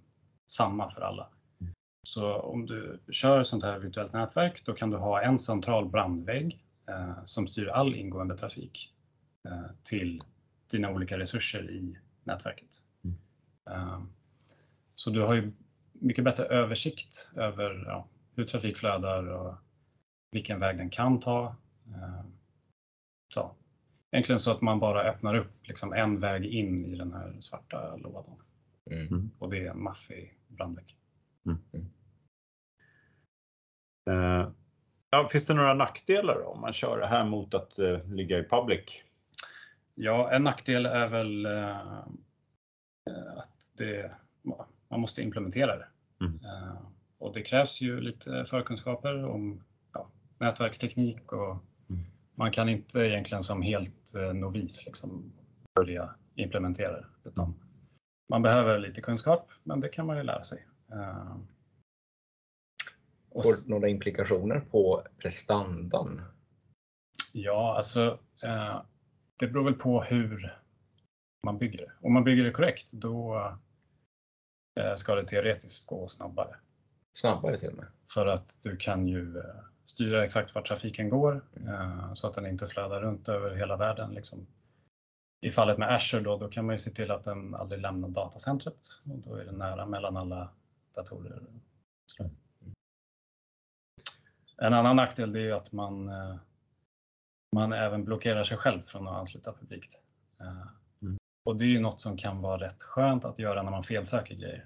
samma 0.48 0.90
för 0.90 1.02
alla. 1.02 1.30
Så 2.04 2.34
om 2.36 2.66
du 2.66 3.00
kör 3.12 3.42
ett 3.42 3.48
sånt 3.48 3.64
här 3.64 3.80
virtuellt 3.80 4.14
nätverk, 4.14 4.66
då 4.66 4.74
kan 4.74 4.90
du 4.90 4.98
ha 4.98 5.22
en 5.22 5.40
central 5.40 5.90
brandvägg 5.90 6.66
eh, 6.90 7.26
som 7.26 7.48
styr 7.48 7.68
all 7.68 7.96
ingående 7.96 8.38
trafik 8.38 8.94
eh, 9.46 9.66
till 9.84 10.22
dina 10.72 10.92
olika 10.92 11.20
resurser 11.20 11.72
i 11.72 11.98
nätverket. 12.24 12.82
Mm. 13.04 13.18
Eh, 13.70 14.02
så 14.96 15.10
du 15.10 15.22
har 15.22 15.34
ju 15.34 15.52
mycket 15.94 16.24
bättre 16.24 16.46
översikt 16.46 17.32
över 17.36 17.84
ja, 17.88 18.08
hur 18.36 18.46
trafik 18.46 18.78
flödar 18.78 19.28
och 19.28 19.56
vilken 20.32 20.60
väg 20.60 20.78
den 20.78 20.90
kan 20.90 21.20
ta. 21.20 21.56
Eh, 21.88 22.26
så. 23.34 23.56
Egentligen 24.12 24.40
så 24.40 24.52
att 24.52 24.62
man 24.62 24.80
bara 24.80 25.04
öppnar 25.04 25.36
upp 25.36 25.68
liksom 25.68 25.94
en 25.94 26.20
väg 26.20 26.46
in 26.46 26.86
i 26.86 26.96
den 26.96 27.14
här 27.14 27.36
svarta 27.40 27.96
lådan. 27.96 28.36
Mm. 28.92 29.32
Och 29.40 29.50
det 29.50 29.66
är 29.66 29.72
en 29.72 29.84
maffig 29.84 30.38
brandvägg. 30.48 30.98
Eh, 31.74 31.84
ja, 35.10 35.28
finns 35.32 35.46
det 35.46 35.54
några 35.54 35.74
nackdelar 35.74 36.36
då, 36.36 36.46
om 36.46 36.62
man 36.62 36.74
kör 36.74 37.00
det 37.00 37.08
här 37.08 37.26
mot 37.26 37.54
att 37.54 37.80
eh, 37.80 38.06
ligga 38.12 38.40
i 38.40 38.44
public? 38.44 39.04
Ja, 39.96 40.32
en 40.32 40.44
nackdel 40.44 40.86
är 40.86 41.08
väl 41.08 41.46
eh, 41.46 41.78
att 43.38 43.72
det, 43.78 44.12
man 44.90 45.00
måste 45.00 45.22
implementera 45.22 45.78
det. 45.78 45.88
Mm. 46.22 46.40
Eh, 46.46 46.78
och 47.18 47.34
det 47.34 47.42
krävs 47.42 47.82
ju 47.82 48.02
lite 48.02 48.46
förkunskaper 48.46 49.26
om 49.26 49.64
ja, 49.94 50.08
nätverksteknik 50.40 51.32
och 51.32 51.58
Mm. 51.90 52.06
man 52.36 52.52
kan 52.52 52.70
inte 52.70 53.00
egentligen 53.00 53.44
som 53.44 53.62
helt 53.62 54.16
eh, 54.16 54.34
novis 54.34 54.86
liksom 54.86 55.34
börja 55.76 56.10
implementera 56.36 56.92
det. 56.92 57.06
Utan 57.26 57.54
man 58.30 58.42
behöver 58.42 58.80
lite 58.80 59.02
kunskap, 59.02 59.52
men 59.64 59.80
det 59.80 59.90
kan 59.90 60.06
man 60.06 60.18
ju 60.18 60.24
lära 60.24 60.44
sig. 60.44 60.66
Får 63.34 63.70
några 63.70 63.88
implikationer 63.88 64.60
på 64.60 65.04
prestandan? 65.18 66.22
Ja, 67.32 67.74
alltså 67.78 68.20
eh, 68.44 68.82
det 69.40 69.48
beror 69.48 69.64
väl 69.64 69.74
på 69.74 70.02
hur 70.02 70.60
man 71.44 71.58
bygger. 71.58 71.94
Om 72.02 72.14
man 72.14 72.24
bygger 72.24 72.44
det 72.44 72.52
korrekt, 72.52 72.92
då 72.92 73.38
eh, 74.80 74.96
ska 74.96 75.16
det 75.16 75.28
teoretiskt 75.28 75.88
gå 75.88 76.08
snabbare. 76.08 76.56
Snabbare 77.14 77.60
till 77.60 77.70
och 77.70 77.78
med. 77.78 77.88
För 78.14 78.26
att 78.26 78.60
du 78.64 78.78
kan 78.78 79.08
ju 79.08 79.38
eh, 79.38 79.44
styra 79.86 80.26
exakt 80.26 80.56
var 80.56 80.62
trafiken 80.62 81.10
går 81.10 81.46
eh, 81.68 82.14
så 82.14 82.28
att 82.28 82.34
den 82.34 82.46
inte 82.46 82.68
flödar 82.68 83.02
runt 83.02 83.30
över 83.30 83.56
hela 83.56 83.78
världen. 83.78 84.12
Liksom. 84.12 84.48
I 85.42 85.50
fallet 85.50 85.78
med 85.78 85.96
Azure 85.96 86.24
då, 86.24 86.38
då 86.38 86.48
kan 86.48 86.66
man 86.66 86.76
ju 86.76 86.80
se 86.80 86.92
till 86.92 87.12
att 87.12 87.24
den 87.24 87.56
aldrig 87.56 87.82
lämnar 87.82 88.10
datacentret 88.10 89.02
och 89.06 89.18
då 89.20 89.36
är 89.36 89.46
den 89.46 89.58
nära 89.58 89.86
mellan 89.86 90.18
alla 90.18 90.50
datorer. 90.96 91.42
En 94.62 94.74
annan 94.74 94.96
nackdel 94.96 95.36
är 95.36 95.40
ju 95.40 95.52
att 95.52 95.72
man, 95.72 96.10
eh, 96.10 96.36
man 97.56 97.74
även 97.74 98.06
blockerar 98.06 98.44
sig 98.44 98.58
själv 98.58 98.82
från 98.82 99.08
att 99.08 99.14
ansluta 99.20 99.54
publikt. 99.54 99.94
Eh, 100.42 100.68
Mm. 101.02 101.18
Och 101.46 101.56
det 101.58 101.64
är 101.66 101.68
ju 101.68 101.80
något 101.80 102.02
som 102.02 102.18
kan 102.18 102.42
vara 102.42 102.62
rätt 102.62 102.84
skönt 102.84 103.26
att 103.26 103.40
göra 103.40 103.64
när 103.64 103.72
man 103.72 103.84
felsöker 103.84 104.36
grejer. 104.36 104.66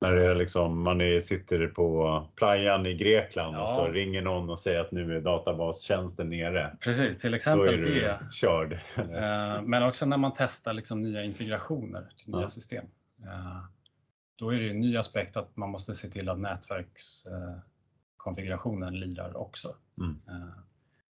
När 0.00 0.12
det 0.12 0.26
är 0.30 0.34
liksom, 0.34 0.82
man 0.82 1.00
är, 1.00 1.20
sitter 1.20 1.66
på 1.66 2.22
playan 2.36 2.86
i 2.86 2.94
Grekland 2.94 3.56
och 3.56 3.62
Ja. 3.62 3.74
så 3.76 3.86
ringer 3.88 4.22
någon 4.22 4.50
och 4.50 4.58
säger 4.58 4.80
att 4.80 4.92
nu 4.92 5.16
är 5.16 5.20
databastjänsten 5.20 6.30
nere. 6.30 6.76
Precis, 6.84 7.18
till 7.18 7.30
Då 7.30 7.36
exempel 7.36 7.68
är 7.68 7.76
du 7.78 8.00
det. 8.00 8.20
körd. 8.32 8.72
Eh, 8.96 9.62
Men 9.62 9.82
också 9.82 10.06
när 10.06 10.16
man 10.16 10.32
testar 10.36 10.72
liksom 10.72 11.02
nya 11.02 11.22
integrationer 11.24 12.08
till 12.16 12.32
nya 12.34 12.42
Ja. 12.42 12.48
system. 12.48 12.84
Då 14.38 14.54
är 14.54 14.60
det 14.60 14.70
en 14.70 14.80
ny 14.80 14.96
aspekt 14.96 15.36
att 15.36 15.56
man 15.56 15.70
måste 15.70 15.94
se 15.94 16.08
till 16.08 16.28
att 16.28 16.38
nätverkskonfigurationen 18.26 19.00
lirar 19.00 19.36
också. 19.36 19.74
Mm. 19.98 20.20
Eh, 20.28 20.48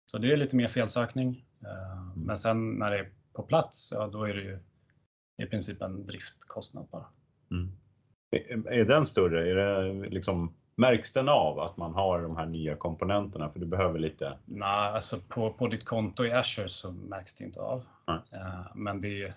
Så 0.06 0.18
det 0.18 0.32
är 0.32 0.38
lite 0.38 0.56
mer 0.56 0.68
felsökning. 0.68 1.46
Eh, 1.62 2.16
Men 2.16 2.38
sen 2.38 2.72
när 2.74 2.92
det 2.92 3.00
är 3.00 3.10
på 3.34 3.44
plats, 3.44 3.92
ja, 3.96 4.08
då 4.08 4.24
är 4.24 4.34
det 4.34 4.42
ju 4.42 4.60
i 5.44 5.46
princip 5.46 5.82
en 5.82 6.06
driftkostnad 6.06 6.88
bara. 6.92 7.06
Mm. 7.52 7.72
Är- 8.66 8.86
den 8.86 9.06
större? 9.06 9.50
Är 9.52 9.56
det 9.56 10.10
liksom, 10.10 10.54
märks 10.76 11.14
den 11.14 11.30
av 11.30 11.60
att 11.60 11.78
man 11.78 11.94
har 11.94 12.22
de 12.22 12.38
här 12.38 12.46
nya 12.46 12.76
komponenterna? 12.76 13.50
För 13.50 13.60
du 13.60 13.66
behöver 13.66 14.00
lite. 14.00 14.38
Nej, 14.46 14.70
alltså 14.96 15.18
på, 15.30 15.54
på 15.54 15.68
ditt 15.68 15.86
konto 15.86 16.26
i 16.26 16.32
Azure 16.32 16.70
så 16.70 16.92
märks 16.92 17.36
det 17.36 17.44
inte 17.46 17.60
av. 17.60 17.82
Eh, 18.08 18.66
Men 18.76 19.02
det 19.02 19.24
är, 19.24 19.34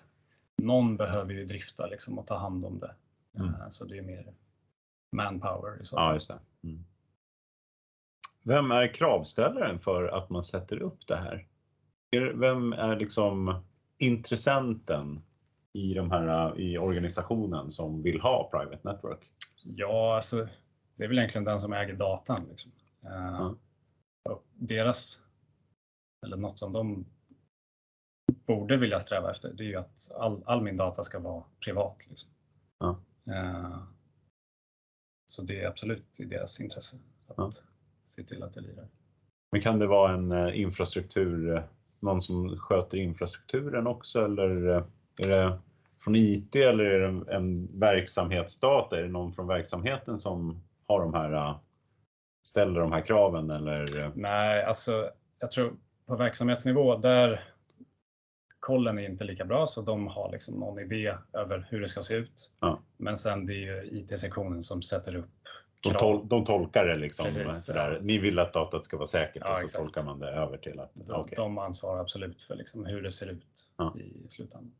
någon 0.57 0.97
behöver 0.97 1.33
ju 1.33 1.45
drifta 1.45 1.87
liksom 1.87 2.19
och 2.19 2.27
ta 2.27 2.37
hand 2.37 2.65
om 2.65 2.79
det. 2.79 2.91
Mm. 3.39 3.53
Så 3.69 3.85
det 3.85 3.97
är 3.97 4.01
mer 4.01 4.33
manpower 5.11 5.81
i 5.81 5.85
så 5.85 5.95
Ja, 5.95 6.01
fall. 6.03 6.13
just 6.13 6.27
det. 6.27 6.39
Mm. 8.47 8.55
Vem 8.55 8.71
är 8.71 8.93
kravställaren 8.93 9.79
för 9.79 10.07
att 10.07 10.29
man 10.29 10.43
sätter 10.43 10.81
upp 10.81 11.07
det 11.07 11.15
här? 11.15 11.47
Är- 12.11 12.33
Vem 12.33 12.73
är 12.73 12.95
liksom 12.95 13.61
intressenten 13.97 15.21
i, 15.73 15.93
de 15.93 16.11
här, 16.11 16.59
i 16.59 16.77
organisationen 16.77 17.71
som 17.71 18.01
vill 18.03 18.21
ha 18.21 18.49
private 18.51 18.79
network? 18.89 19.31
Ja, 19.63 20.15
alltså 20.15 20.47
det 20.95 21.03
är 21.03 21.07
väl 21.07 21.17
egentligen 21.17 21.45
den 21.45 21.61
som 21.61 21.73
äger 21.73 21.93
datan. 21.93 22.45
Liksom. 22.49 22.71
Och 24.29 24.43
deras, 24.53 25.25
eller 26.25 26.37
något 26.37 26.59
som 26.59 26.73
de 26.73 27.05
borde 28.45 28.77
vilja 28.77 28.99
sträva 28.99 29.31
efter, 29.31 29.53
det 29.53 29.63
är 29.63 29.67
ju 29.67 29.75
att 29.75 30.11
all, 30.15 30.43
all 30.45 30.61
min 30.61 30.77
data 30.77 31.03
ska 31.03 31.19
vara 31.19 31.43
privat. 31.65 32.05
Liksom. 32.09 32.29
Eh, 33.27 33.77
så 35.31 35.41
det 35.41 35.63
är 35.63 35.67
absolut 35.67 36.19
i 36.19 36.25
deras 36.25 36.59
intresse 36.61 36.97
att 37.27 37.35
Ja. 37.37 37.51
Se 38.07 38.23
till 38.23 38.43
att 38.43 38.53
det 38.53 38.61
lirar. 38.61 38.87
Men 39.51 39.61
kan 39.61 39.79
det 39.79 39.87
vara 39.87 40.13
en 40.13 40.31
eh, 40.31 40.59
infrastruktur, 40.61 41.55
eh, 41.55 41.63
någon 41.99 42.21
som 42.21 42.57
sköter 42.57 42.97
infrastrukturen 42.97 43.87
också 43.87 44.25
eller 44.25 44.69
eh, 44.69 44.83
är 45.25 45.29
det 45.29 45.59
från 45.99 46.15
IT 46.15 46.55
eller 46.55 46.83
är 46.83 46.99
det 46.99 47.33
en, 47.35 47.79
verksamhetsdata? 47.79 48.97
Är 48.97 49.03
det 49.03 49.09
någon 49.09 49.33
från 49.33 49.47
verksamheten 49.47 50.17
som 50.17 50.63
har 50.87 50.99
de 50.99 51.13
här, 51.13 51.55
ställer 52.47 52.79
de 52.79 52.91
här 52.91 53.01
kraven 53.01 53.49
eller? 53.49 54.11
Nej, 54.15 54.63
alltså 54.63 55.09
jag 55.39 55.51
tror 55.51 55.73
på 56.05 56.15
verksamhetsnivå 56.15 56.97
där 56.97 57.43
kollen 58.59 58.99
är 58.99 59.09
inte 59.09 59.23
lika 59.23 59.45
bra 59.45 59.65
så 59.65 59.81
de 59.81 60.07
har 60.07 60.31
liksom 60.31 60.59
någon 60.59 60.79
idé 60.79 61.17
över 61.33 61.67
hur 61.69 61.81
det 61.81 61.87
ska 61.87 62.01
se 62.01 62.15
ut. 62.15 62.51
Ja. 62.59 62.79
Men 62.97 63.17
sen 63.17 63.45
det 63.45 63.53
är 63.53 63.83
ju 63.83 63.89
IT-sektionen 63.91 64.63
som 64.63 64.81
sätter 64.81 65.15
upp 65.15 65.36
De, 65.81 65.93
tol, 65.93 66.27
de 66.27 66.45
tolkar 66.45 66.85
det 66.85 66.95
liksom 66.95 67.25
Precis, 67.25 67.65
sådär. 67.65 67.91
ja. 67.93 67.99
Ni 68.01 68.17
vill 68.17 68.39
att 68.39 68.53
datat 68.53 68.85
ska 68.85 68.97
vara 68.97 69.07
säkert 69.07 69.41
Ja, 69.45 69.51
och 69.53 69.57
så 69.59 69.65
exakt. 69.65 69.83
tolkar 69.83 70.03
man 70.03 70.19
det 70.19 70.27
över 70.29 70.57
till 70.57 70.79
att 70.79 70.91
De, 70.93 71.03
okej. 71.19 71.33
de 71.35 71.57
ansvarar 71.57 72.01
absolut 72.01 72.41
för 72.41 72.55
liksom 72.55 72.85
hur 72.85 73.01
det 73.01 73.11
ser 73.11 73.27
ut 73.27 73.45
Ja. 73.77 73.95
i 73.99 74.29
slutändan. 74.29 74.71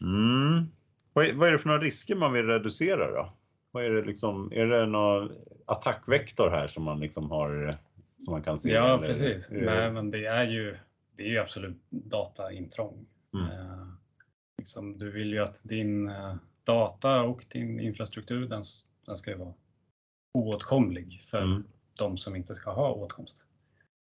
Mm. 0.00 0.64
Vad, 1.12 1.24
är, 1.26 1.34
vad 1.34 1.48
är 1.48 1.52
det 1.52 1.58
för 1.58 1.68
några 1.68 1.80
risker 1.82 2.14
man 2.14 2.32
vill 2.32 2.46
reducera 2.46 3.10
då? 3.10 3.32
Vad 3.70 3.84
är 3.84 3.90
det 3.90 4.02
liksom, 4.02 4.52
är 4.52 4.66
det 4.66 4.86
någon 4.86 5.32
attackvektor 5.66 6.50
här 6.50 6.66
som 6.66 6.82
man 6.84 7.00
liksom 7.00 7.30
har 7.30 7.78
som 8.18 8.32
man 8.32 8.42
kan 8.42 8.58
se? 8.58 8.72
Ja, 8.72 8.94
eller- 8.94 9.06
precis. 9.06 9.48
det- 9.48 9.60
Nej, 9.64 9.90
men 9.90 10.10
det 10.10 10.26
är 10.26 10.44
ju, 10.44 10.76
det 11.16 11.22
är 11.22 11.28
ju 11.28 11.38
absolut 11.38 11.76
dataintrång. 11.90 13.06
Mm. 13.34 13.46
Eh, 13.50 13.86
liksom, 14.58 14.98
du 14.98 15.10
vill 15.10 15.32
ju 15.32 15.38
att 15.38 15.62
din 15.64 16.08
eh, 16.08 16.34
data 16.64 17.22
och 17.22 17.44
din 17.48 17.80
infrastruktur, 17.80 18.48
den, 18.48 18.64
den 19.06 19.16
ska 19.16 19.30
ju 19.30 19.36
vara 19.36 19.54
oåtkomlig 20.38 21.20
för 21.22 21.42
Mm. 21.42 21.64
de 21.98 22.16
som 22.16 22.36
inte 22.36 22.54
ska 22.54 22.72
ha 22.72 22.92
åtkomst. 22.92 23.46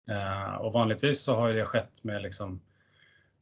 Eh, 0.09 0.55
och 0.55 0.73
vanligtvis 0.73 1.23
så 1.23 1.35
har 1.35 1.53
det 1.53 1.65
skett 1.65 2.05
med 2.05 2.23
liksom 2.23 2.61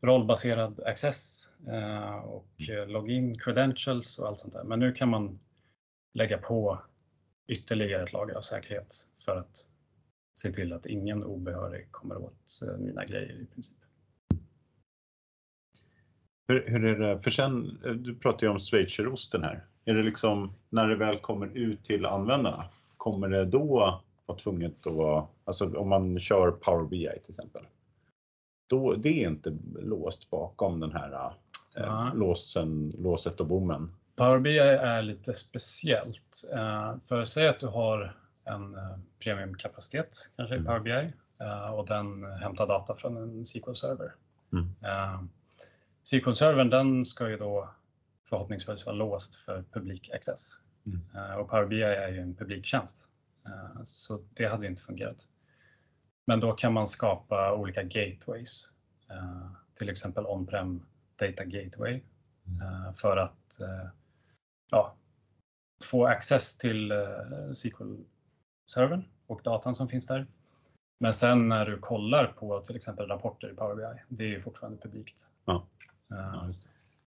rollbaserad 0.00 0.80
access 0.80 1.48
eh, 1.68 2.14
och 2.14 2.48
eh, 2.70 2.88
login 2.88 3.38
credentials 3.38 4.18
och 4.18 4.28
allt 4.28 4.38
sånt 4.38 4.54
där. 4.54 4.64
Men 4.64 4.78
nu 4.78 4.92
kan 4.92 5.08
man 5.08 5.38
lägga 6.14 6.38
på 6.38 6.82
ytterligare 7.48 8.02
ett 8.02 8.12
lager 8.12 8.34
av 8.34 8.42
säkerhet 8.42 8.94
för 9.24 9.36
att 9.36 9.66
se 10.40 10.52
till 10.52 10.72
att 10.72 10.86
ingen 10.86 11.24
obehörig 11.24 11.92
kommer 11.92 12.16
åt 12.16 12.60
eh, 12.62 12.76
mina 12.78 13.04
grejer 13.04 13.40
i 13.40 13.46
princip. 13.46 13.77
Hur, 16.48 16.64
hur 16.66 16.84
är 16.84 16.98
det, 16.98 17.20
för 17.20 17.30
sen, 17.30 17.78
du 17.96 18.14
pratar 18.14 18.46
ju 18.46 18.52
om 18.52 18.60
schweizerosten 18.60 19.42
här. 19.42 19.64
Är 19.84 19.94
det 19.94 20.02
liksom, 20.02 20.52
när 20.70 20.88
det 20.88 20.96
väl 20.96 21.18
kommer 21.18 21.46
ut 21.46 21.84
till 21.84 22.06
användarna, 22.06 22.64
kommer 22.96 23.28
det 23.28 23.44
då 23.44 24.00
vara 24.26 24.38
tvunget 24.38 24.86
att 24.86 24.92
vara, 24.92 25.26
alltså 25.44 25.78
om 25.78 25.88
man 25.88 26.20
kör 26.20 26.50
Power 26.50 26.84
BI 26.84 27.08
till 27.22 27.30
exempel, 27.30 27.62
då, 28.66 28.94
det 28.94 29.24
är 29.24 29.28
inte 29.28 29.56
låst 29.78 30.30
bakom 30.30 30.80
den 30.80 30.92
här 30.92 31.32
eh, 31.76 32.14
låsen, 32.14 32.92
låset 32.98 33.40
och 33.40 33.46
bommen. 33.46 33.94
Power 34.16 34.38
BI 34.38 34.58
är 34.58 35.02
lite 35.02 35.34
speciellt. 35.34 36.48
Eh, 36.52 36.98
För 37.08 37.24
säg 37.24 37.48
att 37.48 37.60
du 37.60 37.66
har 37.66 38.14
en 38.44 38.74
eh, 38.74 38.98
premiumkapacitet, 39.18 40.10
kanske 40.36 40.54
i 40.54 40.58
Mm. 40.58 40.66
Power 40.66 40.80
BI, 40.80 41.12
eh, 41.44 41.74
och 41.74 41.86
den 41.86 42.24
hämtar 42.24 42.66
data 42.66 42.94
från 42.94 43.16
en 43.16 43.44
SQL-server. 43.44 44.12
Mm. 44.52 44.66
SQL-servern 46.10 46.70
den 46.70 47.04
ska 47.04 47.28
ju 47.28 47.36
då 47.36 47.70
förhoppningsvis 48.28 48.86
vara 48.86 48.96
låst 48.96 49.34
för 49.34 49.64
publik 49.72 50.10
access. 50.14 50.52
Mm. 50.86 51.00
Eh, 51.14 51.36
Och 51.36 51.50
Power 51.50 51.66
BI 51.66 51.82
är 51.82 52.08
ju 52.08 52.20
en 52.20 52.34
publiktjänst, 52.34 53.08
eh, 53.46 53.82
så 53.84 54.20
det 54.34 54.46
hade 54.46 54.66
inte 54.66 54.82
fungerat. 54.82 55.28
Men 56.26 56.40
då 56.40 56.52
kan 56.52 56.72
man 56.72 56.88
skapa 56.88 57.54
olika 57.54 57.82
gateways, 57.82 58.72
eh, 59.10 59.50
till 59.74 59.88
exempel 59.88 60.26
on-prem 60.26 60.86
data 61.16 61.44
gateway 61.44 61.94
eh, 62.62 62.92
för 62.94 63.16
att 63.16 63.60
ja, 64.70 64.96
få 65.84 66.06
access 66.06 66.56
till 66.56 66.90
eh, 66.90 67.52
SQL 67.54 67.94
servern 68.70 69.04
och 69.26 69.40
datan 69.44 69.74
som 69.74 69.88
finns 69.88 70.06
där. 70.06 70.26
Men 71.00 71.12
sen 71.12 71.48
när 71.48 71.66
du 71.66 71.78
kollar 71.78 72.26
på 72.26 72.60
till 72.60 72.76
exempel 72.76 73.06
rapporter 73.06 73.50
i 73.52 73.54
Power 73.54 73.74
BI, 73.76 74.02
det 74.08 74.24
är 74.24 74.28
ju 74.28 74.40
fortfarande 74.40 74.78
publikt. 74.78 75.28
Ja. 75.44 75.66
Eh, 76.12 76.50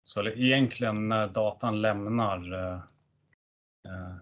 så 0.03 0.23
egentligen 0.27 1.09
när 1.09 1.27
datan 1.27 1.81
lämnar 1.81 2.53
uh, 2.53 2.79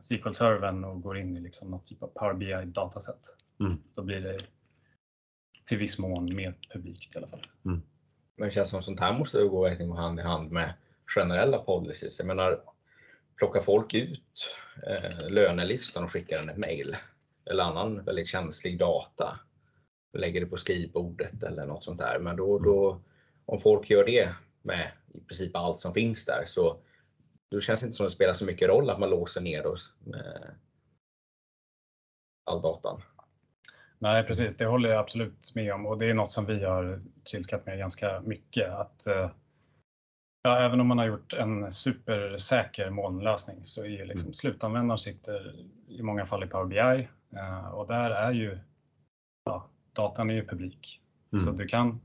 SQL-servern 0.01 0.83
och 0.83 1.01
går 1.01 1.17
in 1.17 1.35
i 1.37 1.39
liksom 1.39 1.71
något 1.71 1.85
typ 1.85 2.03
av 2.03 2.07
Power 2.07 2.33
BI-dataset, 2.33 3.35
Mm. 3.59 3.77
då 3.95 4.03
blir 4.03 4.21
det 4.21 4.37
till 5.65 5.77
viss 5.77 5.99
mån 5.99 6.35
mer 6.35 6.55
publikt 6.73 7.15
i 7.15 7.17
alla 7.17 7.27
fall. 7.27 7.47
Men 8.37 8.47
det 8.47 8.53
känns 8.53 8.69
som 8.69 8.81
sånt 8.81 8.99
här 8.99 9.17
måste 9.17 9.43
gå 9.43 9.63
verkligen 9.63 9.91
hand 9.91 10.19
i 10.19 10.23
hand 10.23 10.51
med 10.51 10.73
generella 11.15 11.57
policies. 11.57 12.19
Jag 12.19 12.27
menar, 12.27 12.61
plockar 13.37 13.59
folk 13.59 13.93
ut 13.93 14.57
eh, 14.87 15.29
lönelistan 15.29 16.03
och 16.03 16.11
skickar 16.11 16.37
den 16.39 16.49
ett 16.49 16.57
mail 16.57 16.95
eller 17.45 17.63
annan 17.63 18.03
väldigt 18.03 18.27
känslig 18.27 18.79
data, 18.79 19.39
lägger 20.17 20.41
det 20.41 20.47
på 20.47 20.57
skrivbordet 20.57 21.43
eller 21.43 21.65
något 21.65 21.83
sånt 21.83 21.99
där. 21.99 22.19
Men 22.19 22.35
då, 22.35 22.59
då 22.59 23.01
om 23.45 23.59
folk 23.59 23.89
gör 23.89 24.05
det 24.05 24.33
med 24.61 24.91
i 25.13 25.19
princip 25.19 25.55
allt 25.55 25.79
som 25.79 25.93
finns 25.93 26.25
där 26.25 26.43
så 26.45 26.77
då 27.51 27.59
känns 27.59 27.81
det 27.81 27.85
inte 27.85 27.95
som 27.95 28.03
det 28.03 28.09
spelar 28.09 28.33
så 28.33 28.45
mycket 28.45 28.67
roll 28.69 28.89
att 28.89 28.99
man 28.99 29.09
låser 29.09 29.41
ner 29.41 29.65
oss 29.65 29.93
med 30.03 30.55
all 32.45 32.61
datan. 32.61 33.01
Nej, 33.99 34.23
precis. 34.23 34.57
Det 34.57 34.65
håller 34.65 34.89
jag 34.89 34.99
absolut 34.99 35.55
med 35.55 35.73
om 35.73 35.85
och 35.85 35.97
det 35.97 36.05
är 36.05 36.13
något 36.13 36.31
som 36.31 36.45
vi 36.45 36.63
har 36.63 37.01
trilskat 37.31 37.65
med 37.65 37.77
ganska 37.77 38.21
mycket. 38.21 38.69
Att, 38.69 39.07
eh, 39.07 39.31
ja, 40.41 40.59
även 40.59 40.81
om 40.81 40.87
man 40.87 40.97
har 40.97 41.05
gjort 41.05 41.33
en 41.33 41.71
supersäker 41.71 42.89
molnlösning 42.89 43.63
så 43.63 43.85
är 43.85 44.05
liksom 44.05 44.27
Mm. 44.27 44.33
slutanvändaren 44.33 44.99
sitter 44.99 45.55
i 45.87 46.01
många 46.01 46.25
fall 46.25 46.43
i 46.43 46.47
Power 46.47 46.65
BI 46.65 47.07
eh, 47.37 47.67
och 47.67 47.87
där 47.87 48.09
är 48.09 48.31
ju 48.31 48.59
ja, 49.45 49.69
datan 49.93 50.29
är 50.29 50.33
ju 50.33 50.45
publik. 50.45 51.01
Mm. 51.31 51.45
Så 51.45 51.51
du 51.51 51.67
kan 51.67 52.01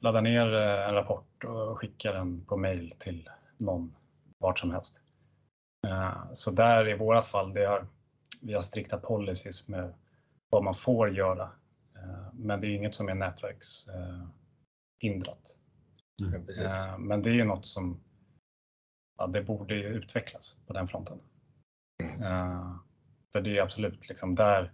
ladda 0.00 0.20
ner 0.20 0.54
eh, 0.54 0.88
en 0.88 0.94
rapport 0.94 1.44
och 1.44 1.78
skicka 1.78 2.12
den 2.12 2.44
på 2.44 2.56
mail 2.56 2.94
till 2.98 3.28
någon 3.56 3.96
vart 4.38 4.58
som 4.58 4.70
helst. 4.70 5.02
Eh, 5.86 6.32
Så 6.32 6.50
där 6.50 6.88
i 6.88 6.96
vårat 6.96 7.26
fall, 7.26 7.52
det 7.52 7.64
har, 7.64 7.86
vi 8.42 8.54
har 8.54 8.60
strikta 8.60 8.98
policies 8.98 9.68
med 9.68 9.94
vad 10.50 10.64
man 10.64 10.74
får 10.74 11.10
göra. 11.10 11.50
Eh, 11.96 12.28
Men 12.32 12.60
det 12.60 12.66
är 12.66 12.74
inget 12.74 12.94
som 12.94 13.08
är 13.08 13.14
nätverkshindrat. 13.14 15.58
Mm. 16.22 16.44
Ja, 16.48 16.98
Men 16.98 17.22
det 17.22 17.30
är 17.30 17.34
ju 17.34 17.44
något 17.44 17.66
som 17.66 18.00
ja, 19.18 19.26
det 19.26 19.42
borde 19.42 19.74
ju 19.74 19.84
utvecklas 19.84 20.58
på 20.66 20.72
den 20.72 20.86
fronten. 20.86 21.20
Eh, 22.02 22.74
För 23.32 23.40
det 23.40 23.58
är 23.58 23.62
absolut 23.62 24.08
liksom 24.08 24.34
där 24.34 24.72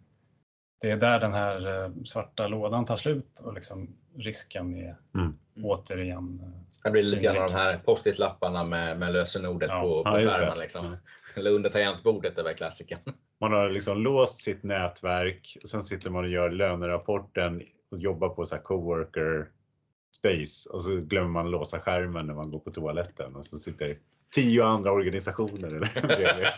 det 0.81 0.91
är 0.91 0.97
där 0.97 1.21
den 1.21 1.35
här 1.35 1.85
eh, 1.85 1.91
svarta 2.05 2.49
lådan 2.49 2.85
tar 2.85 2.97
slut 2.97 3.41
och 3.45 3.55
liksom 3.55 3.97
risken 4.17 4.75
är 4.75 4.97
Mm. 5.15 5.39
återigen 5.63 6.41
eh, 6.43 6.61
Det 6.85 6.91
blir 6.91 7.03
lite 7.03 7.23
grann 7.25 7.35
de 7.37 7.53
här 7.53 7.79
post-it-lapparna 7.79 8.65
med, 8.65 8.99
med 8.99 9.13
lösenordet 9.13 9.69
Ja. 9.69 9.81
på, 9.83 10.03
Ja, 10.05 10.11
på 10.11 10.17
det. 10.19 10.31
skärmen. 10.31 10.59
Liksom. 10.59 10.97
Eller 11.37 11.51
under 11.51 11.71
tangentbordet, 11.71 12.37
det 12.37 12.43
var 12.43 12.53
klassiken. 12.53 12.99
Man 13.41 13.53
har 13.53 13.71
liksom 13.71 13.99
låst 14.03 14.43
sitt 14.43 14.63
nätverk, 14.63 15.57
sen 15.65 15.83
sitter 15.83 16.11
man 16.11 16.25
och 16.25 16.31
gör 16.31 16.51
lönerapporten 16.51 17.63
och 17.91 17.99
jobbar 17.99 18.29
på 18.29 18.47
så 18.47 18.55
här 18.55 18.63
coworker 18.63 19.49
space 20.17 20.71
och 20.71 20.83
så 20.83 20.97
glömmer 20.97 21.29
man 21.29 21.51
låsa 21.51 21.81
skärmen 21.81 22.27
när 22.27 22.35
man 22.35 22.51
går 22.51 22.59
på 22.61 22.71
toaletten 22.71 23.37
och 23.37 23.47
så 23.47 23.59
sitter 23.59 23.99
tio 24.35 24.65
andra 24.65 24.93
organisationer 24.93 25.67
eller. 25.69 25.91
Ja, 26.23 26.51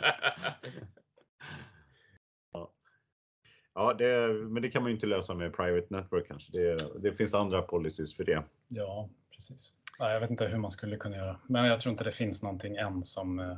ja 3.78 3.94
det, 3.94 4.34
men 4.34 4.62
det 4.62 4.68
kan 4.68 4.82
man 4.82 4.90
ju 4.90 4.94
inte 4.94 5.06
lösa 5.06 5.34
med 5.34 5.52
private 5.52 5.86
network 5.90 6.28
kanske. 6.28 6.52
Det, 6.52 7.00
det 7.02 7.12
finns 7.12 7.34
andra 7.34 7.62
policies 7.62 8.16
för 8.16 8.24
det. 8.24 8.42
Ja, 8.68 9.08
precis. 9.34 9.72
Nej, 9.98 10.12
jag 10.12 10.20
vet 10.20 10.30
inte 10.30 10.46
hur 10.46 10.58
man 10.58 10.70
skulle 10.70 10.96
kunna 10.96 11.16
göra, 11.16 11.40
men 11.46 11.64
jag 11.64 11.80
tror 11.80 11.90
inte 11.90 12.04
det 12.04 12.12
finns 12.12 12.42
någonting 12.42 12.76
än 12.76 13.04
som, 13.04 13.38
eh, 13.38 13.56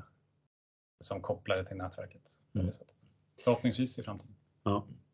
som 1.01 1.21
kopplar 1.21 1.57
det 1.57 1.65
till 1.65 1.77
nätverket. 1.77 2.23
Mm. 2.55 2.71
Förhoppningsvis 3.45 3.99
i 3.99 4.03
framtiden. 4.03 4.35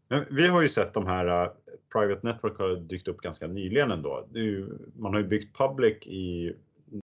Men 0.08 0.24
vi 0.30 0.48
har 0.48 0.62
ju 0.62 0.68
sett 0.68 0.94
de 0.94 1.06
här 1.06 1.44
uh, 1.44 1.52
private 1.92 2.26
network 2.26 2.58
har 2.58 2.76
dykt 2.76 3.08
upp 3.08 3.20
ganska 3.20 3.46
nyligen 3.46 3.90
ändå. 3.90 4.28
Ju, 4.34 4.78
man 4.96 5.12
har 5.14 5.20
ju 5.20 5.26
byggt 5.26 5.56
public 5.56 6.06
i 6.06 6.52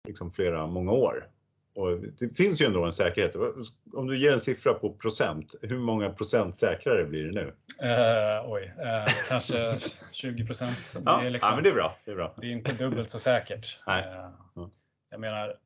liksom 0.09 0.33
flera, 0.33 0.67
många 0.67 0.93
år. 0.93 1.25
Och 1.77 1.99
det 2.01 2.37
finns 2.37 2.61
ju 2.61 2.67
ändå 2.67 2.85
en 2.85 2.93
säkerhet. 2.93 3.35
Om 3.93 4.07
du 4.07 4.19
ger 4.19 4.33
en 4.33 4.41
siffra 4.41 4.75
på 4.75 4.93
procent, 4.93 5.55
hur 5.63 5.79
många 5.79 6.11
procent 6.11 6.57
säkrare 6.57 7.05
blir 7.05 7.25
det 7.25 7.33
nu? 7.33 7.55
Eh, 7.89 8.51
oj, 8.51 8.75
eh, 8.79 9.13
kanske 9.29 9.79
20 10.13 10.47
procent. 10.47 10.97
Ja, 11.05 11.23
är 11.23 11.31
liksom, 11.31 11.49
ja 11.49 11.55
men 11.55 11.65
det 11.65 11.71
är 11.71 11.75
bra. 11.75 11.97
Det 12.05 12.11
är 12.11 12.15
bra. 12.15 12.35
det 12.41 12.47
är 12.47 12.51
inte 12.51 12.73
dubbelt 12.73 13.11
så 13.11 13.19
säkert. 13.19 13.81
Nej. 13.87 14.05
Ja. 14.55 14.71
Jag 15.11 15.21
menar, 15.21 15.57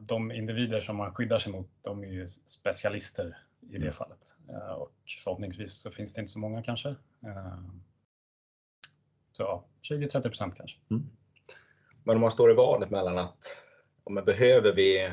de 0.00 0.32
individer 0.32 0.80
som 0.80 0.96
man 0.96 1.14
skyddar 1.14 1.38
sig 1.38 1.52
mot, 1.52 1.68
de 1.82 2.04
är 2.04 2.08
ju 2.08 2.28
specialister 2.28 3.36
i 3.70 3.72
det 3.72 3.76
Mm. 3.76 3.92
fallet. 3.92 4.36
Och 4.76 4.92
förhoppningsvis 5.24 5.74
så 5.74 5.90
finns 5.90 6.12
det 6.14 6.20
inte 6.20 6.32
så 6.32 6.38
många 6.38 6.62
kanske. 6.62 6.94
Så 9.32 9.42
ja, 9.42 9.64
20-30 9.82 10.22
procent 10.22 10.54
kanske. 10.56 10.78
Men 12.04 12.14
om 12.16 12.20
man 12.20 12.30
står 12.30 12.50
i 12.50 12.54
valet 12.54 12.90
mellan 12.90 13.18
att 13.18 13.56
men 14.10 14.24
behöver 14.24 14.72
vi 14.72 15.12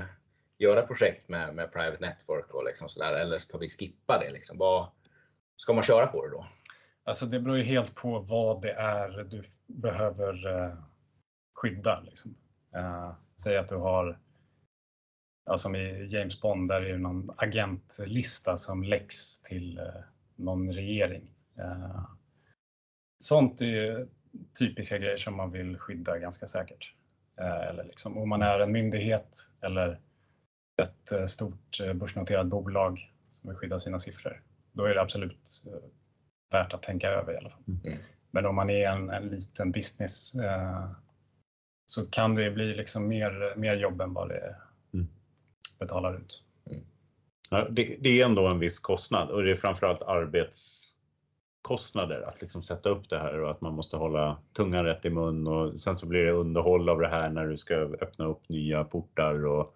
göra 0.58 0.88
projekt 0.88 1.30
med, 1.30 1.56
med 1.56 1.72
private 1.72 2.02
network 2.02 2.54
och 2.54 2.66
liksom 2.66 2.90
sådär, 2.90 3.14
eller 3.14 3.38
ska 3.38 3.58
vi 3.58 3.70
skippa 3.70 4.20
det? 4.20 4.30
Liksom? 4.30 4.58
Vad, 4.58 4.88
ska 5.58 5.74
man 5.74 5.84
köra 5.84 6.08
på 6.08 6.26
det 6.26 6.32
då? 6.32 6.46
Alltså 7.04 7.26
det 7.26 7.40
beror 7.40 7.58
ju 7.58 7.64
helt 7.64 7.96
på 7.96 8.20
vad 8.20 8.62
det 8.62 8.72
är 8.72 9.24
du 9.24 9.44
behöver 9.68 10.48
eh, 10.48 10.78
skydda. 11.54 12.02
Liksom. 12.02 12.36
Eh, 12.76 13.12
säg 13.44 13.58
att 13.58 13.70
du 13.70 13.76
har, 13.76 14.20
ja, 15.46 15.58
som 15.58 15.76
i 15.76 16.08
James 16.12 16.42
Bond, 16.42 16.70
där 16.70 16.82
är 16.82 16.92
det 16.92 16.98
någon 16.98 17.32
agentlista 17.38 18.58
som 18.58 18.84
läcks 18.84 19.42
till 19.42 19.78
eh, 19.78 19.86
någon 20.36 20.74
regering. 20.74 21.36
Eh, 21.58 22.10
sånt 23.20 23.62
är 23.62 23.66
ju 23.66 24.08
typiska 24.60 24.98
grejer 24.98 25.18
som 25.18 25.36
man 25.36 25.52
vill 25.52 25.78
skydda 25.78 26.18
ganska 26.18 26.48
säkert. 26.48 26.94
Eh, 27.42 27.68
eller 27.70 27.84
liksom, 27.84 28.18
om 28.18 28.30
man 28.30 28.42
är 28.42 28.60
en 28.60 28.72
myndighet 28.72 29.50
eller 29.62 30.00
ett 30.82 31.12
eh, 31.12 31.26
stort 31.26 31.80
eh, 31.80 31.94
börsnoterat 31.94 32.48
bolag 32.48 33.12
som 33.32 33.50
vill 33.50 33.58
skydda 33.58 33.80
sina 33.80 34.00
siffror, 34.00 34.42
då 34.72 34.84
är 34.84 34.94
det 34.94 35.02
absolut 35.02 35.64
värt 36.52 36.74
att 36.74 36.84
tänka 36.84 37.10
över 37.10 37.34
i 37.34 37.38
alla 37.38 37.50
fall. 37.50 37.64
Mm. 37.68 37.98
Men 38.32 38.46
om 38.46 38.56
man 38.56 38.70
är 38.70 38.88
en, 38.88 39.10
en 39.10 39.28
liten 39.28 39.72
business 39.72 40.36
eh, 40.36 40.90
så 41.86 42.06
kan 42.06 42.36
det 42.36 42.52
bli 42.52 42.74
liksom 42.74 43.08
mer, 43.08 43.54
mer 43.56 43.76
jobb 43.76 44.02
än 44.02 44.14
vad 44.14 44.30
det 44.30 44.56
Mm. 44.94 45.08
betalar 45.80 46.18
ut. 46.18 46.44
Ja, 47.50 47.68
det, 47.70 47.98
det 48.00 48.22
är 48.22 48.26
ändå 48.26 48.48
en 48.48 48.60
viss 48.60 48.80
kostnad 48.80 49.30
och 49.30 49.44
det 49.44 49.52
är 49.52 49.56
framförallt 49.56 50.02
arbetskostnader 51.68 52.30
att 52.30 52.42
liksom 52.42 52.64
sätta 52.64 52.90
upp 52.90 53.10
det 53.10 53.20
här 53.20 53.40
och 53.40 53.52
att 53.52 53.62
man 53.62 53.74
måste 53.74 53.98
hålla 53.98 54.38
tungan 54.54 54.86
rätt 54.86 55.06
i 55.06 55.10
mun 55.10 55.48
och 55.48 55.80
sen 55.80 55.96
så 55.96 56.08
blir 56.08 56.26
det 56.26 56.32
underhåll 56.32 56.90
av 56.90 57.00
det 57.00 57.08
här 57.08 57.30
när 57.30 57.48
du 57.48 57.58
ska 57.58 57.76
öppna 57.76 58.26
upp 58.26 58.50
nya 58.50 58.84
portar 58.84 59.46
och 59.46 59.76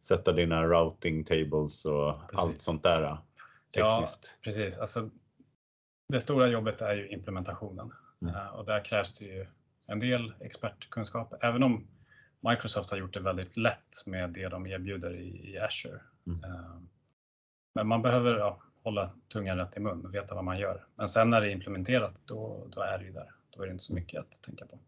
sätta 0.00 0.32
dina 0.32 0.64
routing 0.64 1.24
tables 1.24 1.84
och 1.84 2.14
Precis. 2.20 2.38
allt 2.38 2.62
sånt 2.62 2.82
där 2.82 3.18
tekniskt. 3.74 4.38
Precis, 4.42 4.78
alltså, 4.78 5.10
det 6.08 6.20
stora 6.20 6.46
jobbet 6.48 6.80
är 6.80 6.94
ju 6.94 7.08
implementationen 7.08 7.92
Mm. 8.22 8.34
Eh, 8.34 8.48
och 8.48 8.64
där 8.64 8.84
krävs 8.84 9.18
det 9.18 9.24
ju 9.24 9.46
en 9.86 10.00
del 10.00 10.32
expertkunskap. 10.40 11.34
Även 11.40 11.62
om 11.62 11.86
Microsoft 12.40 12.90
har 12.90 12.98
gjort 12.98 13.14
det 13.14 13.20
väldigt 13.20 13.56
lätt 13.56 14.06
med 14.06 14.30
det 14.30 14.48
de 14.48 14.66
erbjuder 14.66 15.14
i, 15.14 15.52
i 15.52 15.58
Azure. 15.58 16.00
Mm. 16.26 16.44
Eh, 16.44 16.76
Men 17.74 17.86
man 17.86 18.02
behöver 18.02 18.38
ja, 18.38 18.62
hålla 18.82 19.10
tungan 19.32 19.56
rätt 19.58 19.76
i 19.76 19.80
mun 19.80 20.04
och 20.06 20.14
veta 20.14 20.34
vad 20.34 20.44
man 20.44 20.58
gör. 20.58 20.84
Men 20.96 21.08
sen 21.08 21.30
när 21.30 21.40
det 21.40 21.46
är 21.46 21.50
implementerat, 21.52 22.14
då, 22.24 22.66
då 22.70 22.80
är 22.80 22.98
det 22.98 23.04
ju 23.04 23.12
där. 23.12 23.30
Då 23.50 23.62
är 23.62 23.66
det 23.66 23.72
inte 23.72 23.84
så 23.84 23.94
mycket 23.94 24.20
att 24.20 24.42
tänka 24.42 24.66
på. 24.66 24.78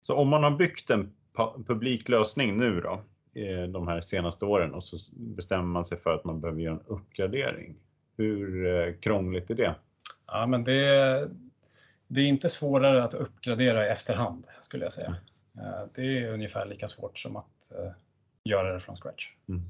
Så 0.00 0.16
om 0.16 0.28
man 0.28 0.44
har 0.44 0.50
byggt 0.50 0.90
en 0.90 1.12
pu- 1.34 1.64
publik 1.66 2.08
lösning 2.08 2.56
nu 2.56 2.80
då, 2.80 3.02
eh, 3.40 3.62
de 3.68 3.88
här 3.88 4.00
senaste 4.00 4.44
åren 4.44 4.74
och 4.74 4.84
så 4.84 4.96
bestämmer 5.16 5.64
man 5.64 5.84
sig 5.84 5.98
för 5.98 6.14
att 6.14 6.24
man 6.24 6.40
behöver 6.40 6.60
göra 6.60 6.74
en 6.74 6.82
uppgradering. 6.86 7.76
Hur 8.16 8.66
eh, 8.66 8.94
krångligt 8.94 9.50
är 9.50 9.54
det? 9.54 9.74
Ja, 10.26 10.46
men 10.46 10.64
det, 10.64 11.30
det 12.06 12.20
är 12.20 12.24
inte 12.26 12.48
svårare 12.48 13.04
att 13.04 13.14
uppgradera 13.14 13.86
i 13.86 13.90
efterhand 13.90 14.46
skulle 14.60 14.84
jag 14.84 14.92
säga. 14.92 15.16
Eh, 15.58 15.82
Det 15.94 16.02
är 16.18 16.32
ungefär 16.32 16.66
lika 16.66 16.88
svårt 16.88 17.18
som 17.18 17.36
att 17.36 17.72
göra 18.44 18.72
det 18.72 18.80
från 18.80 18.96
scratch. 18.96 19.32
Mm. 19.48 19.62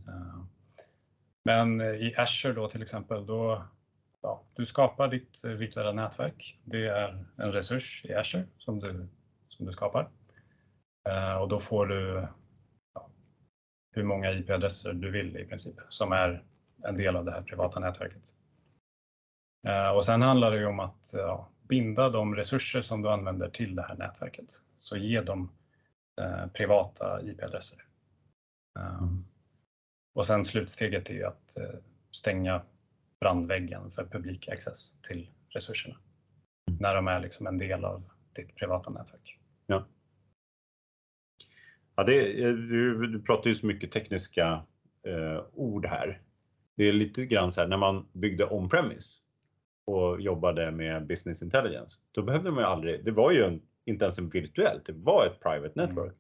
Men 1.47 1.81
eh, 1.81 1.87
i 1.87 2.15
Azure 2.17 2.55
då 2.55 2.69
till 2.69 2.83
exempel, 2.83 3.27
då, 3.27 3.65
ja, 4.23 4.43
du 4.55 4.67
skapar 4.67 5.09
ditt 5.09 5.45
eh, 5.45 5.51
virtuella 5.51 5.93
nätverk. 5.93 6.59
Det 6.65 6.87
är 6.87 7.25
en 7.37 7.53
resurs 7.53 8.05
i 8.05 8.15
Azure 8.15 8.45
som 8.59 8.81
du, 8.81 9.09
som 9.49 9.67
du 9.67 9.73
skapar. 9.73 10.09
Eh, 11.09 11.35
Och 11.35 11.49
då 11.49 11.61
får 11.61 11.87
du 11.87 12.29
ja, 12.95 13.11
hur 13.93 14.03
många 14.03 14.33
IP-adresser 14.33 14.93
du 14.93 15.11
vill 15.11 15.37
i 15.37 15.45
princip, 15.45 15.75
som 15.89 16.13
är 16.13 16.45
en 16.85 16.97
del 16.97 17.17
av 17.17 17.25
det 17.25 17.33
här 17.33 17.43
privata 17.43 17.81
nätverket. 17.81 18.23
Eh, 19.67 19.91
och 19.91 20.05
sen 20.05 20.23
handlar 20.23 20.51
det 20.51 20.59
ju 20.59 20.67
om 20.67 20.81
att 20.81 21.11
ja, 21.15 21.49
binda 21.69 22.11
de 22.11 22.37
resurser 22.37 22.83
som 22.83 23.03
du 23.03 23.11
använder 23.11 23.49
till 23.49 23.75
det 23.75 23.83
här 23.83 23.97
nätverket. 23.97 24.63
Så 24.79 24.97
ge 24.97 25.21
dem 25.21 25.51
eh, 26.21 26.47
privata 26.47 27.23
IP-adresser. 27.23 27.85
Mm. 28.79 28.89
Ehm, 28.89 29.25
och 30.17 30.27
sen 30.27 30.45
slutsteget 30.45 31.11
är 31.11 31.27
att 31.27 31.57
eh, 31.57 31.79
stänga 32.11 32.63
brandväggen 33.21 33.91
för 33.91 34.05
publik 34.05 34.49
access 34.49 35.01
till 35.03 35.31
resurserna. 35.49 35.97
När 36.81 36.95
de 36.95 37.09
är 37.09 37.21
liksom 37.21 37.47
en 37.47 37.59
del 37.59 37.85
av 37.85 38.05
ditt 38.37 38.55
privata 38.55 38.91
nätverk. 38.91 39.39
Ja. 39.67 39.87
Ja, 41.97 42.05
det, 42.05 42.33
du, 42.53 43.07
du 43.07 43.23
pratar 43.23 43.49
ju 43.49 43.55
så 43.55 43.67
mycket 43.67 43.93
tekniska 43.93 44.65
eh, 45.03 45.45
ord 45.53 45.87
här. 45.87 46.23
Det 46.77 46.89
är 46.89 46.93
lite 46.93 47.27
grann 47.27 47.53
så 47.53 47.61
här 47.61 47.69
när 47.69 47.77
man 47.77 48.07
byggde 48.13 48.47
on-premise 48.47 49.21
och 49.85 50.21
jobbade 50.21 50.71
med 50.71 51.07
business 51.07 51.43
intelligence. 51.43 51.99
Då 52.13 52.23
behövde 52.23 52.51
man 52.51 52.63
ju 52.63 52.67
aldrig, 52.67 53.05
det 53.05 53.11
var 53.11 53.33
ju 53.33 53.45
en, 53.45 53.63
inte 53.85 54.05
ens 54.05 54.19
en 54.19 54.29
virtuellt, 54.29 54.87
det 54.87 54.93
var 54.93 55.27
ett 55.27 55.41
private 55.41 55.81
mm. 55.81 55.89
network. 55.89 56.17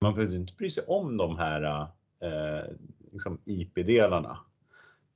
Man 0.00 0.14
behövde 0.14 0.36
inte 0.36 0.54
bry 0.54 0.70
sig 0.70 0.84
om 0.86 1.16
de 1.16 1.38
här 1.38 1.62
eh, 1.62 1.88
Eh, 2.24 2.64
liksom 3.12 3.40
IP-delarna. 3.44 4.38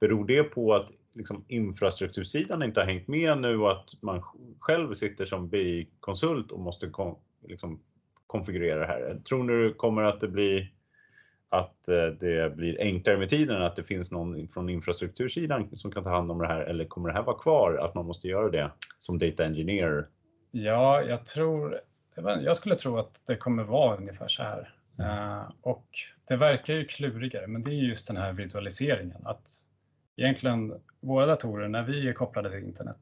Beror 0.01 0.27
det 0.27 0.43
på 0.43 0.75
att 0.75 0.91
liksom, 1.15 1.45
infrastruktursidan 1.49 2.63
inte 2.63 2.81
har 2.81 2.87
hängt 2.87 3.09
med 3.09 3.39
nu 3.39 3.59
och 3.59 3.73
att 3.73 4.03
man 4.03 4.23
själv 4.59 4.95
sitter 4.95 5.27
som 5.27 5.49
BI-konsult 5.49 6.51
och 6.51 6.61
måste 6.61 6.89
kon 6.89 7.19
liksom, 7.47 7.81
konfigurera 8.27 8.79
det 8.79 8.87
här? 8.87 9.17
Tror 9.29 9.45
ni 9.45 9.69
det 9.69 9.75
kommer 9.75 10.03
att 10.03 10.21
det 10.21 10.29
blir 10.29 10.73
att 11.49 11.89
eh, 11.89 12.07
det 12.07 12.57
blir 12.57 12.81
enklare 12.81 13.19
med 13.19 13.29
tiden, 13.29 13.63
att 13.63 13.77
det 13.77 13.85
finns 13.85 14.11
någon 14.11 14.49
från 14.49 14.69
infrastruktursidan 14.69 15.77
som 15.77 15.91
kan 15.91 16.05
ta 16.05 16.11
hand 16.11 16.31
om 16.31 16.39
det 16.39 16.47
här 16.47 16.61
eller 16.61 16.85
kommer 16.85 17.09
det 17.09 17.15
här 17.15 17.23
vara 17.23 17.39
kvar, 17.39 17.75
att 17.75 17.95
man 17.95 18.07
måste 18.07 18.29
göra 18.29 18.51
det 18.51 18.71
som 18.99 19.19
data 19.19 19.45
engineer? 19.45 20.07
Ja, 20.51 21.03
jag 21.03 21.27
tror, 21.27 21.81
jag 22.17 22.57
skulle 22.57 22.77
tro 22.77 22.99
att 22.99 23.23
det 23.27 23.37
kommer 23.37 23.65
vara 23.65 23.97
ungefär 23.97 24.29
så 24.29 24.43
här. 24.43 24.78
Uh, 25.01 25.51
och 25.61 25.87
det 26.29 26.37
verkar 26.37 26.75
ju 26.75 26.85
klurigare, 26.85 27.47
men 27.47 27.63
det 27.63 27.71
är 27.71 27.75
just 27.75 28.07
den 28.07 28.17
här 28.17 28.33
virtualiseringen. 28.33 29.27
Att 29.27 29.51
egentligen 30.17 30.81
våra 31.01 31.27
datorer, 31.27 31.69
när 31.69 31.83
vi 31.83 32.09
är 32.09 32.13
kopplade 32.13 32.51
till 32.51 32.69
internet, 32.69 33.01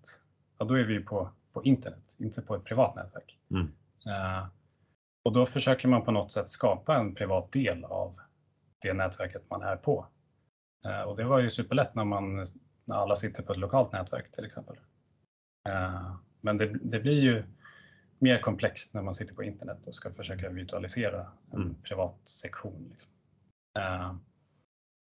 ja, 0.59 0.65
då 0.65 0.75
är 0.75 0.85
vi 0.85 1.01
på, 1.01 1.31
på 1.53 1.65
internet, 1.65 2.17
inte 2.19 2.43
på 2.43 2.57
ett 2.57 2.65
privat 2.65 2.97
nätverk. 2.97 3.39
Mm. 3.51 3.67
Uh, 4.07 4.47
och 5.25 5.33
då 5.33 5.47
försöker 5.47 5.89
man 5.89 6.05
på 6.05 6.11
något 6.11 6.33
sätt 6.33 6.49
skapa 6.49 6.97
en 6.97 7.15
privat 7.15 7.53
del 7.53 7.85
av 7.85 8.21
det 8.79 8.93
nätverket 8.93 9.51
man 9.51 9.63
är 9.63 9.77
på. 9.77 10.07
Uh, 10.87 11.01
och 11.03 11.17
det 11.17 11.25
var 11.25 11.39
ju 11.39 11.51
superlätt 11.51 11.95
när, 11.95 12.05
man, 12.05 12.47
när 12.85 12.97
alla 12.97 13.17
sitter 13.17 13.43
på 13.43 13.53
ett 13.53 13.59
lokalt 13.59 13.93
nätverk 13.93 14.33
till 14.33 14.45
exempel. 14.45 14.77
men 16.41 16.59
det, 16.59 16.67
det 16.67 17.01
blir 17.01 17.21
ju 17.21 17.45
mer 18.19 18.41
komplext 18.41 18.95
när 18.95 19.03
man 19.03 19.15
sitter 19.15 19.35
på 19.35 19.43
internet 19.43 19.87
och 19.87 19.95
ska 19.95 20.13
försöka 20.13 20.51
virtualisera 20.51 21.27
en 21.53 21.63
mm. 21.63 21.75
privat 21.83 22.21
sektion. 22.25 22.89
Liksom. 22.91 23.11
Uh, 23.79 24.17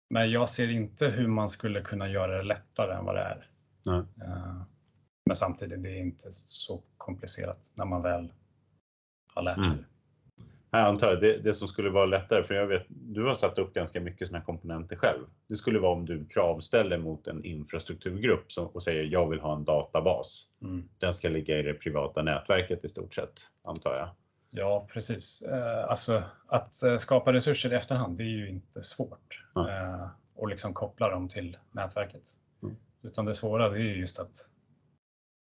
men 0.10 0.32
jag 0.32 0.50
ser 0.50 0.70
inte 0.70 1.08
hur 1.08 1.28
man 1.28 1.50
skulle 1.50 1.82
kunna 1.82 2.10
göra 2.10 2.38
det 2.38 2.44
lättare 2.44 2.94
än 2.96 3.06
vad 3.06 3.16
det 3.16 3.22
är. 3.22 3.50
Uh, 3.88 4.64
men 5.26 5.36
samtidigt, 5.36 5.84
det 5.84 5.90
är 5.90 6.00
inte 6.00 6.32
så 6.32 6.84
komplicerat 6.98 7.74
när 7.78 7.86
man 7.86 8.02
väl 8.02 8.34
har 9.34 9.44
lärt 9.44 9.56
sig. 9.56 9.66
Mm. 9.66 9.86
Jag 10.80 10.88
antar 10.88 11.16
det, 11.16 11.38
det 11.38 11.54
som 11.54 11.68
skulle 11.68 11.90
vara 11.90 12.06
lättare, 12.06 12.44
för 12.44 12.56
jag 12.56 12.68
vet, 12.68 12.86
du 12.88 13.24
har 13.24 13.34
satt 13.34 13.58
upp 13.58 13.74
ganska 13.74 14.02
mycket 14.02 14.28
sådana 14.28 14.46
komponenter 14.46 14.96
själv. 14.96 15.26
Det 15.48 15.56
skulle 15.56 15.80
vara 15.80 15.92
om 15.92 16.06
du 16.06 16.26
kravställer 16.26 16.98
mot 16.98 17.28
en 17.28 17.46
infrastrukturgrupp 17.46 18.52
som, 18.52 18.68
och 18.68 18.84
säger 18.84 19.04
jag 19.04 19.30
vill 19.30 19.40
ha 19.40 19.56
en 19.56 19.66
databas. 19.66 20.48
Mm. 20.62 20.90
Den 20.98 21.14
ska 21.14 21.30
ligga 21.30 21.60
i 21.60 21.62
det 21.62 21.74
privata 21.74 22.22
nätverket 22.22 22.86
i 22.86 22.90
stort 22.90 23.14
sett, 23.14 23.34
antar 23.68 23.96
jag. 23.96 24.10
Ja, 24.52 24.88
precis. 24.94 25.42
Eh, 25.42 25.90
alltså 25.90 26.24
att 26.48 26.84
eh, 26.84 26.98
skapa 26.98 27.34
resurser 27.34 27.74
i 27.74 27.76
efterhand, 27.76 28.18
det 28.18 28.24
är 28.24 28.38
ju 28.38 28.50
inte 28.50 28.84
svårt. 28.84 29.44
Mm. 29.56 30.08
Och 30.36 30.48
liksom 30.48 30.74
koppla 30.74 31.10
dem 31.10 31.30
till 31.30 31.58
nätverket. 31.72 32.24
Mm. 32.64 32.76
Utan 33.04 33.26
det 33.26 33.34
svåra 33.34 33.70
det 33.70 33.78
är 33.78 33.84
ju 33.84 34.00
just 34.00 34.20
att 34.20 34.50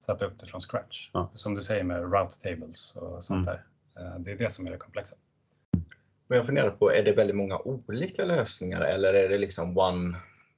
sätta 0.05 0.27
upp 0.27 0.38
det 0.38 0.47
från 0.47 0.61
scratch. 0.61 1.11
Mm. 1.14 1.27
Som 1.33 1.55
du 1.55 1.62
säger 1.62 1.85
med 1.85 2.12
route 2.12 2.40
tables 2.40 2.97
och 2.97 3.25
sånt 3.25 3.47
mm. 3.47 3.57
där. 3.57 3.64
Eh, 3.98 4.18
det 4.18 4.30
är 4.30 4.37
det 4.37 4.52
som 4.52 4.66
är 4.66 4.70
det 4.70 4.76
komplexa. 4.76 5.16
Men 6.26 6.37
jag 6.37 6.46
funderar 6.46 6.70
på, 6.70 6.92
är 6.92 7.02
det 7.02 7.12
väldigt 7.12 7.37
många 7.37 7.59
olika 7.59 8.24
lösningar 8.24 8.80
eller 8.80 9.14
är 9.14 9.28
det 9.28 9.38
liksom 9.38 9.78
one 9.78 10.16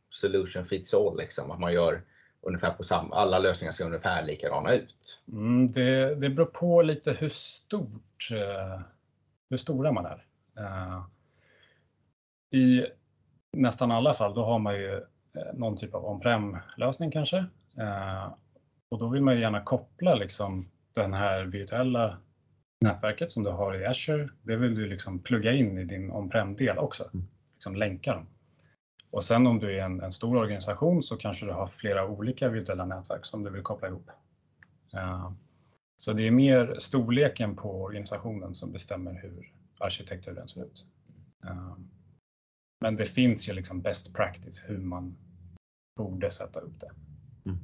solution 0.09 0.65
fits 0.65 0.95
all? 0.95 1.19
Liksom? 1.19 1.51
Att 1.51 1.61
man 1.61 1.73
gör 1.73 2.03
ungefär 2.41 2.71
på 2.71 2.83
samma, 2.83 3.17
alla 3.17 3.39
lösningar 3.39 3.73
ser 3.73 3.85
ungefär 3.85 4.25
likadana 4.25 4.75
ut? 4.75 5.23
Mm, 5.33 5.67
det, 5.67 6.15
det 6.15 6.31
beror 6.31 6.47
på 6.47 6.83
lite 6.83 7.13
hur 7.13 7.29
stort, 7.29 8.29
eh, 8.33 8.81
hur 9.51 9.57
stora 9.57 9.93
man 9.93 10.07
är. 10.07 10.25
Eh, 10.59 11.05
I 12.61 12.87
nästan 13.53 13.91
alla 13.91 14.15
fall, 14.15 14.35
då 14.35 14.45
har 14.45 14.59
man 14.59 14.75
ju 14.75 15.03
någon 15.55 15.77
typ 15.77 15.95
av 15.95 16.07
on-prem 16.07 16.59
lösning 16.77 17.11
kanske. 17.11 17.45
Och 18.89 18.99
då 18.99 19.09
vill 19.09 19.23
man 19.23 19.41
gärna 19.41 19.61
koppla 19.61 20.15
liksom 20.15 20.69
den 20.95 21.15
här 21.15 21.45
virtuella 21.45 22.19
nätverket 22.81 23.33
som 23.33 23.43
du 23.43 23.51
har 23.51 23.81
i 23.81 23.87
Azure, 23.87 24.29
det 24.43 24.57
vill 24.57 24.75
du 24.75 24.87
liksom 24.87 25.19
plugga 25.19 25.53
in 25.53 25.79
i 25.79 25.85
din 25.85 26.11
on-prem-del 26.11 26.79
också. 26.79 27.11
Mm. 27.15 27.27
Liksom 27.55 27.77
länka 27.77 28.15
dem. 28.15 28.27
Och 29.11 29.25
sen 29.25 29.47
om 29.47 29.59
du 29.59 29.79
är 29.79 29.85
en, 29.85 30.01
en, 30.01 30.13
stor 30.13 30.37
organisation 30.37 31.03
så 31.03 31.17
kanske 31.17 31.47
du 31.47 31.53
har 31.53 31.67
flera 31.67 32.09
olika 32.09 32.49
virtuella 32.49 32.85
nätverk 32.85 33.27
som 33.27 33.43
du 33.43 33.51
vill 33.51 33.63
koppla 33.63 33.89
ihop. 33.89 34.11
Uh, 34.95 35.33
så 35.97 36.13
det 36.13 36.27
är 36.27 36.31
mer 36.31 36.77
storleken 36.79 37.57
på 37.57 37.83
organisationen 37.83 38.55
som 38.55 38.73
bestämmer 38.73 39.13
hur 39.23 39.53
arkitekturen 39.79 40.49
ser 40.49 40.65
ut. 40.65 40.85
Uh, 41.45 41.77
men 42.81 42.97
det 42.97 43.07
finns 43.07 43.49
ju 43.49 43.53
liksom 43.53 43.83
best 43.83 44.15
practice 44.15 44.63
hur 44.67 44.79
man 44.79 45.17
borde 45.97 46.31
sätta 46.31 46.61
upp 46.61 46.81
det. 46.81 46.91
Mm. 47.51 47.59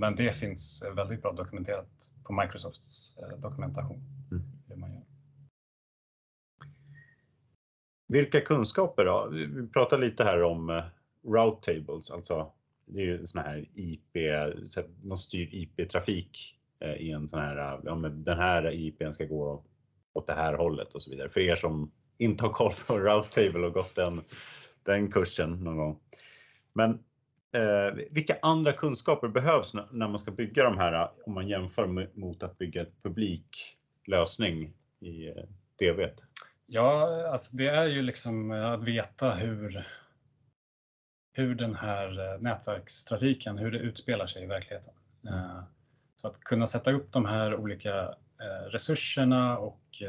Men 0.00 0.14
det 0.14 0.32
finns 0.36 0.84
väldigt 0.96 1.22
bra 1.22 1.32
dokumenterat 1.32 2.12
på 2.24 2.32
Microsofts 2.32 3.18
eh, 3.18 3.38
dokumentation. 3.38 4.02
Mm. 4.30 4.42
Hur 4.68 4.76
man 4.76 4.92
gör. 4.92 5.02
Vilka 8.08 8.40
kunskaper 8.40 9.04
då? 9.04 9.28
Vi 9.32 9.68
pratar 9.68 9.98
lite 9.98 10.24
här 10.24 10.42
om 10.42 10.70
eh, 10.70 10.84
route 11.24 11.72
tables, 11.72 12.10
alltså 12.10 12.52
det 12.86 13.00
är 13.00 13.04
ju 13.04 13.26
sån 13.26 13.42
här 13.42 13.68
IP, 13.74 14.16
man 15.02 15.16
styr 15.16 15.48
IP-trafik 15.52 16.58
eh, 16.80 16.94
i 16.94 17.10
en 17.10 17.28
sån 17.28 17.40
här, 17.40 17.80
ja 17.84 17.94
men 17.94 18.24
den 18.24 18.38
här 18.38 18.72
IPn 18.72 19.12
ska 19.12 19.24
gå 19.24 19.64
åt 20.12 20.26
det 20.26 20.34
här 20.34 20.54
hållet 20.54 20.94
och 20.94 21.02
så 21.02 21.10
vidare. 21.10 21.28
För 21.28 21.40
er 21.40 21.56
som 21.56 21.92
inte 22.18 22.44
har 22.44 22.52
koll 22.52 22.72
på 22.86 22.98
route 22.98 23.28
table 23.28 23.66
och 23.66 23.72
gått 23.72 23.94
den, 23.94 24.20
den 24.82 25.10
kursen 25.10 25.64
någon 25.64 25.76
gång. 25.76 26.00
Men 26.72 26.98
Eh, 27.52 27.94
vilka 28.10 28.38
andra 28.42 28.72
kunskaper 28.72 29.28
behövs 29.28 29.74
när 29.74 30.08
man 30.08 30.18
ska 30.18 30.30
bygga 30.30 30.64
de 30.64 30.78
här 30.78 30.92
eh, 30.92 31.10
om 31.26 31.34
man 31.34 31.48
jämför 31.48 32.08
mot 32.18 32.42
att 32.42 32.58
bygga 32.58 32.82
ett 32.82 33.02
publiklösning 33.02 34.72
i 35.00 35.28
eh, 35.28 35.44
DV? 35.78 36.08
Ja, 36.66 37.26
alltså 37.32 37.56
det 37.56 37.66
är 37.66 37.86
ju 37.86 38.02
liksom 38.02 38.50
eh, 38.50 38.72
att 38.72 38.88
veta 38.88 39.34
hur, 39.34 39.86
hur 41.32 41.54
den 41.54 41.74
här 41.74 42.32
eh, 42.32 42.40
nätverkstrafiken, 42.40 43.58
hur 43.58 43.70
det 43.70 43.78
utspelar 43.78 44.26
sig 44.26 44.42
i 44.42 44.46
verkligheten. 44.46 44.94
Mm. 45.24 45.62
Så 46.16 46.26
att 46.26 46.40
kunna 46.40 46.66
sätta 46.66 46.92
upp 46.92 47.12
de 47.12 47.24
här 47.24 47.54
olika 47.56 48.14
resurserna 48.70 49.58
och 49.58 50.02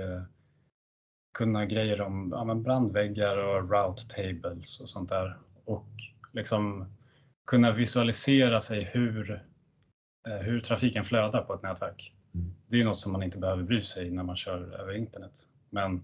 kunna 1.33 1.65
grejer 1.65 2.01
om 2.01 2.29
ja, 2.31 2.55
brandväggar 2.55 3.37
och 3.37 3.71
route 3.71 4.07
tables 4.07 4.79
och 4.79 4.89
sånt 4.89 5.09
där. 5.09 5.37
Och 5.65 5.85
liksom 6.31 6.87
kunna 7.51 7.71
visualisera 7.71 8.61
sig 8.61 8.83
hur, 8.83 9.31
eh, 10.27 10.35
hur 10.35 10.59
trafiken 10.61 11.03
flödar 11.03 11.41
på 11.41 11.53
ett 11.53 11.63
nätverk. 11.63 12.13
Mm. 12.33 12.53
Det 12.67 12.81
är 12.81 12.85
något 12.85 12.99
som 12.99 13.11
man 13.11 13.23
inte 13.23 13.37
behöver 13.37 13.63
bry 13.63 13.83
sig 13.83 14.11
när 14.11 14.23
man 14.23 14.35
kör 14.35 14.79
över 14.79 14.93
internet. 14.93 15.31
Men 15.69 16.03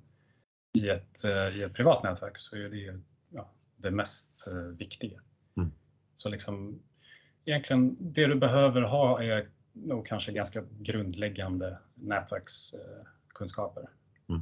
i 0.78 0.90
ett, 0.90 1.24
eh, 1.24 1.58
i 1.58 1.64
ett 1.64 1.74
privat 1.74 2.04
nätverk 2.04 2.38
så 2.38 2.56
är 2.56 2.70
det 2.70 3.02
ja, 3.30 3.52
det 3.76 3.92
mest 3.92 4.48
eh, 4.48 4.54
viktiga. 4.54 5.22
Mm. 5.58 5.72
Så 6.16 6.30
liksom, 6.30 6.80
egentligen 7.46 7.98
det 8.00 8.28
du 8.28 8.36
behöver 8.36 8.82
ha 8.82 9.24
är 9.24 9.50
nog 9.74 10.08
kanske 10.08 10.32
ganska 10.32 10.64
grundläggande 10.80 11.78
nätverkskunskaper. 11.96 13.90
Mm. 14.30 14.42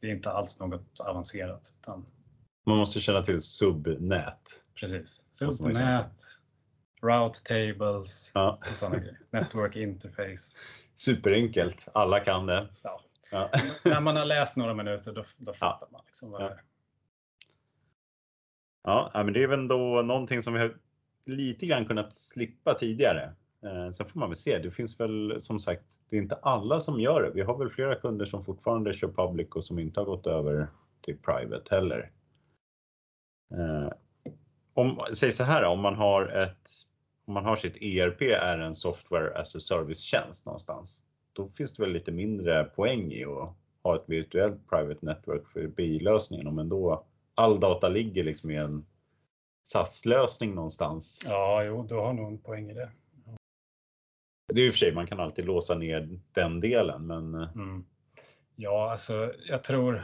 Det 0.00 0.06
är 0.06 0.14
inte 0.14 0.30
alls 0.30 0.60
något 0.60 1.00
avancerat. 1.00 1.72
Man 2.66 2.78
måste 2.78 3.00
känna 3.00 3.22
till 3.22 3.40
subnät. 3.40 4.65
Precis. 4.80 5.24
Subnät, 5.30 6.22
route 7.02 7.42
tables 7.42 8.32
ja. 8.34 8.58
och 8.70 8.76
sådana 8.76 8.98
grejer. 8.98 9.18
Network 9.30 9.76
interface. 9.76 10.58
Superenkelt. 10.94 11.88
Alla 11.94 12.20
kan 12.20 12.46
det. 12.46 12.68
Ja. 12.82 13.00
ja. 13.30 13.50
När 13.84 14.00
man 14.00 14.16
har 14.16 14.24
läst 14.24 14.56
några 14.56 14.74
minuter 14.74 15.12
då, 15.12 15.24
då 15.36 15.52
fattar 15.52 15.88
man 15.92 16.00
liksom 16.06 16.30
vad 16.30 16.40
det 16.40 16.46
är. 16.46 16.62
Ja, 18.82 19.10
men 19.14 19.32
det 19.32 19.42
är 19.42 19.48
väl 19.48 19.58
ändå 19.58 20.02
någonting 20.02 20.42
som 20.42 20.54
vi 20.54 20.60
har 20.60 20.76
lite 21.24 21.66
grann 21.66 21.86
kunnat 21.86 22.16
slippa 22.16 22.74
tidigare. 22.74 23.34
Eh, 23.64 23.90
sen 23.90 24.06
får 24.06 24.20
man 24.20 24.28
väl 24.28 24.36
se. 24.36 24.58
Det 24.58 24.70
finns 24.70 25.00
väl 25.00 25.36
som 25.40 25.60
sagt, 25.60 25.84
det 26.08 26.16
är 26.16 26.20
inte 26.20 26.34
alla 26.34 26.80
som 26.80 27.00
gör 27.00 27.22
det. 27.22 27.30
Vi 27.30 27.42
har 27.42 27.58
väl 27.58 27.70
flera 27.70 27.94
kunder 27.94 28.24
som 28.24 28.44
fortfarande 28.44 28.92
kör 28.92 29.08
public 29.08 29.48
och 29.48 29.64
som 29.64 29.78
inte 29.78 30.00
har 30.00 30.04
gått 30.04 30.26
över 30.26 30.68
till 31.00 31.18
private 31.18 31.74
heller. 31.74 32.10
Eh, 33.54 33.92
om, 34.76 35.00
säg 35.12 35.32
så 35.32 35.44
här, 35.44 35.64
om 35.64 35.80
man 35.80 35.94
har 35.94 36.26
ett 36.26 36.70
om 37.26 37.34
man 37.34 37.44
har 37.44 37.56
sitt 37.56 37.76
ERP 37.76 38.22
är 38.22 38.58
en 38.58 38.74
software 38.74 39.38
as 39.38 39.56
a 39.56 39.60
service-tjänst 39.60 40.46
någonstans, 40.46 41.02
då 41.32 41.48
finns 41.48 41.74
det 41.74 41.82
väl 41.82 41.92
lite 41.92 42.12
mindre 42.12 42.64
poäng 42.64 43.12
i 43.12 43.24
att 43.24 43.56
ha 43.82 43.96
ett 43.96 44.04
virtuellt 44.06 44.68
private 44.68 45.06
network 45.06 45.48
för 45.48 45.66
BI-lösningen, 45.66 46.54
men 46.54 46.68
då 46.68 47.04
all 47.34 47.60
data 47.60 47.88
ligger 47.88 48.24
liksom 48.24 48.50
i 48.50 48.56
en 48.56 48.86
SAS-lösning 49.62 50.54
någonstans. 50.54 51.20
Ja, 51.24 51.64
jo, 51.64 51.82
du 51.82 51.94
har 51.94 52.12
nog 52.12 52.26
en 52.26 52.38
poäng 52.38 52.70
i 52.70 52.74
det. 52.74 52.90
Det 54.54 54.60
är 54.60 54.64
ju 54.64 54.70
för 54.70 54.78
sig, 54.78 54.94
man 54.94 55.06
kan 55.06 55.20
alltid 55.20 55.44
låsa 55.44 55.74
ner 55.74 56.20
den 56.32 56.60
delen, 56.60 57.06
men. 57.06 57.34
Mm. 57.34 57.84
Ja, 58.56 58.90
alltså 58.90 59.32
jag 59.48 59.64
tror 59.64 60.02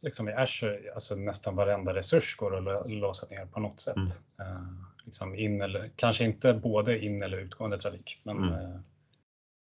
liksom 0.00 0.28
i 0.28 0.32
Azure, 0.32 0.92
alltså 0.94 1.14
nästan 1.14 1.56
varenda 1.56 1.94
resurs 1.94 2.36
går 2.36 2.56
att 2.56 2.90
låsa 2.90 3.26
ner 3.26 3.46
på 3.46 3.60
något 3.60 3.80
sätt. 3.80 3.96
Mm. 3.96 4.52
Uh, 4.52 4.68
liksom 5.04 5.34
in 5.34 5.60
eller, 5.60 5.90
kanske 5.96 6.24
inte 6.24 6.54
både 6.54 7.04
in 7.04 7.22
eller 7.22 7.38
utgående 7.38 7.78
trafik, 7.78 8.20
men 8.24 8.36
mm. 8.36 8.52
uh, 8.52 8.80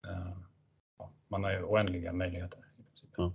uh, 0.07 0.37
ja, 0.97 1.11
man 1.27 1.43
har 1.43 1.51
ju 1.51 1.63
oändliga 1.63 2.13
möjligheter. 2.13 2.59
I 2.59 2.83
princip. 2.83 3.09
Ja. 3.17 3.33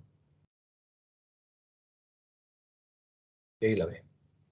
Det 3.61 3.69
gillar 3.69 3.89
vi. 3.89 4.01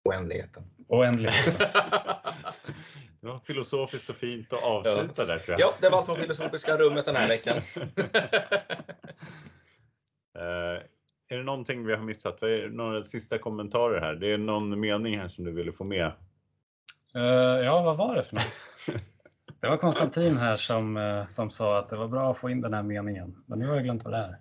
Oändligheten. 0.03 0.65
Oändligheten. 0.89 1.55
det 3.21 3.27
var 3.27 3.39
filosofiskt 3.39 4.11
och 4.11 4.17
fint 4.17 4.53
att 4.53 4.65
avsluta 4.65 5.23
ja. 5.23 5.25
där 5.25 5.39
tror 5.39 5.61
jag. 5.61 5.61
Ja, 5.61 5.75
det 5.81 5.89
var 5.89 5.99
allt 5.99 6.07
från 6.07 6.17
filosofiska 6.17 6.77
rummet 6.77 7.05
den 7.07 7.17
här 7.17 7.29
veckan. 7.29 7.63
Någonting 11.51 11.87
vi 11.87 11.95
har 11.95 12.03
missat? 12.03 12.43
Är 12.43 12.69
några 12.69 13.05
sista 13.05 13.39
kommentarer 13.39 14.01
här? 14.01 14.15
Det 14.15 14.33
är 14.33 14.39
någon 14.39 14.81
mening 14.81 15.19
här 15.19 15.29
som 15.29 15.45
du 15.45 15.53
ville 15.53 15.73
få 15.73 15.85
med? 15.85 16.13
Uh, 17.17 17.23
ja, 17.65 17.83
vad 17.83 17.97
var 17.97 18.17
det 18.17 18.23
för 18.23 18.35
något? 18.35 18.65
Det 19.61 19.69
var 19.69 19.77
Konstantin 19.77 20.37
här 20.37 20.57
som, 20.57 20.97
uh, 20.97 21.27
som 21.27 21.51
sa 21.51 21.79
att 21.79 21.89
det 21.89 21.97
var 21.97 22.09
bra 22.09 22.31
att 22.31 22.39
få 22.39 22.51
in 22.51 22.61
den 22.61 22.75
här 22.75 22.83
meningen. 22.83 23.43
Men 23.47 23.59
nu 23.59 23.67
har 23.67 23.75
jag 23.75 23.85
glömt 23.85 24.05
vad 24.05 24.13
det 24.13 24.19
är. 24.19 24.39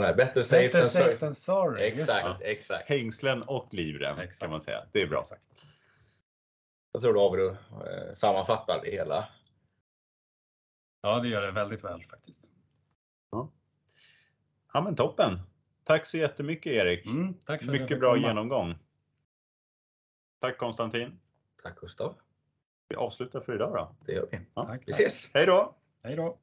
Här, 0.00 0.14
better 0.14 0.42
safe, 0.42 0.62
better 0.62 0.78
than, 0.78 0.86
safe 0.86 1.14
than 1.14 1.34
sorry. 1.34 1.82
Exakt, 1.82 2.42
exakt. 2.42 2.88
Hängslen 2.88 3.42
och 3.42 3.74
livrem 3.74 4.18
exakt. 4.18 4.40
kan 4.40 4.50
man 4.50 4.60
säga. 4.60 4.84
Det 4.92 5.02
är 5.02 5.06
bra. 5.06 5.18
Exakt. 5.18 5.48
Jag 6.92 7.02
tror 7.02 7.36
du 7.36 7.48
uh, 7.48 7.56
sammanfattar 8.14 8.80
det 8.84 8.90
hela. 8.90 9.28
Ja, 11.02 11.20
det 11.20 11.28
gör 11.28 11.42
det 11.42 11.50
väldigt 11.50 11.84
väl 11.84 12.02
faktiskt. 12.10 12.50
Ja, 13.30 13.50
ja 14.72 14.80
men 14.80 14.96
toppen. 14.96 15.40
Tack 15.86 16.06
så 16.06 16.16
jättemycket 16.16 16.72
Erik. 16.72 17.06
Mm, 17.06 17.34
tack 17.34 17.64
för 17.64 17.72
Mycket 17.72 18.00
bra 18.00 18.14
komma. 18.14 18.26
genomgång. 18.28 18.74
Tack 20.38 20.58
Konstantin. 20.58 21.20
Tack 21.62 21.80
Gustav. 21.80 22.14
Vi 22.88 22.96
avslutar 22.96 23.40
för 23.40 23.54
idag 23.54 23.72
då. 23.74 23.96
Det 24.06 24.12
gör 24.12 24.28
vi. 24.30 24.40
Ja. 24.54 24.62
Tack, 24.64 24.82
vi 24.86 24.90
ses. 24.90 25.30
Hej 25.34 25.46
då. 25.46 25.74
Hej 26.04 26.16
då. 26.16 26.38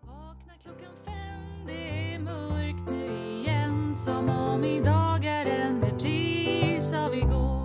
Vakna 0.00 0.54
klockan 0.62 0.96
fem, 1.04 1.66
det 1.66 2.12
är 2.14 2.18
mörkt 2.18 2.90
nu 2.90 3.38
igen 3.40 3.96
som 3.96 4.28
om 4.28 4.64
idag 4.64 5.24
är 5.24 5.46
en 5.46 5.82
repris 5.82 6.92
av 6.92 7.14
igår. 7.14 7.61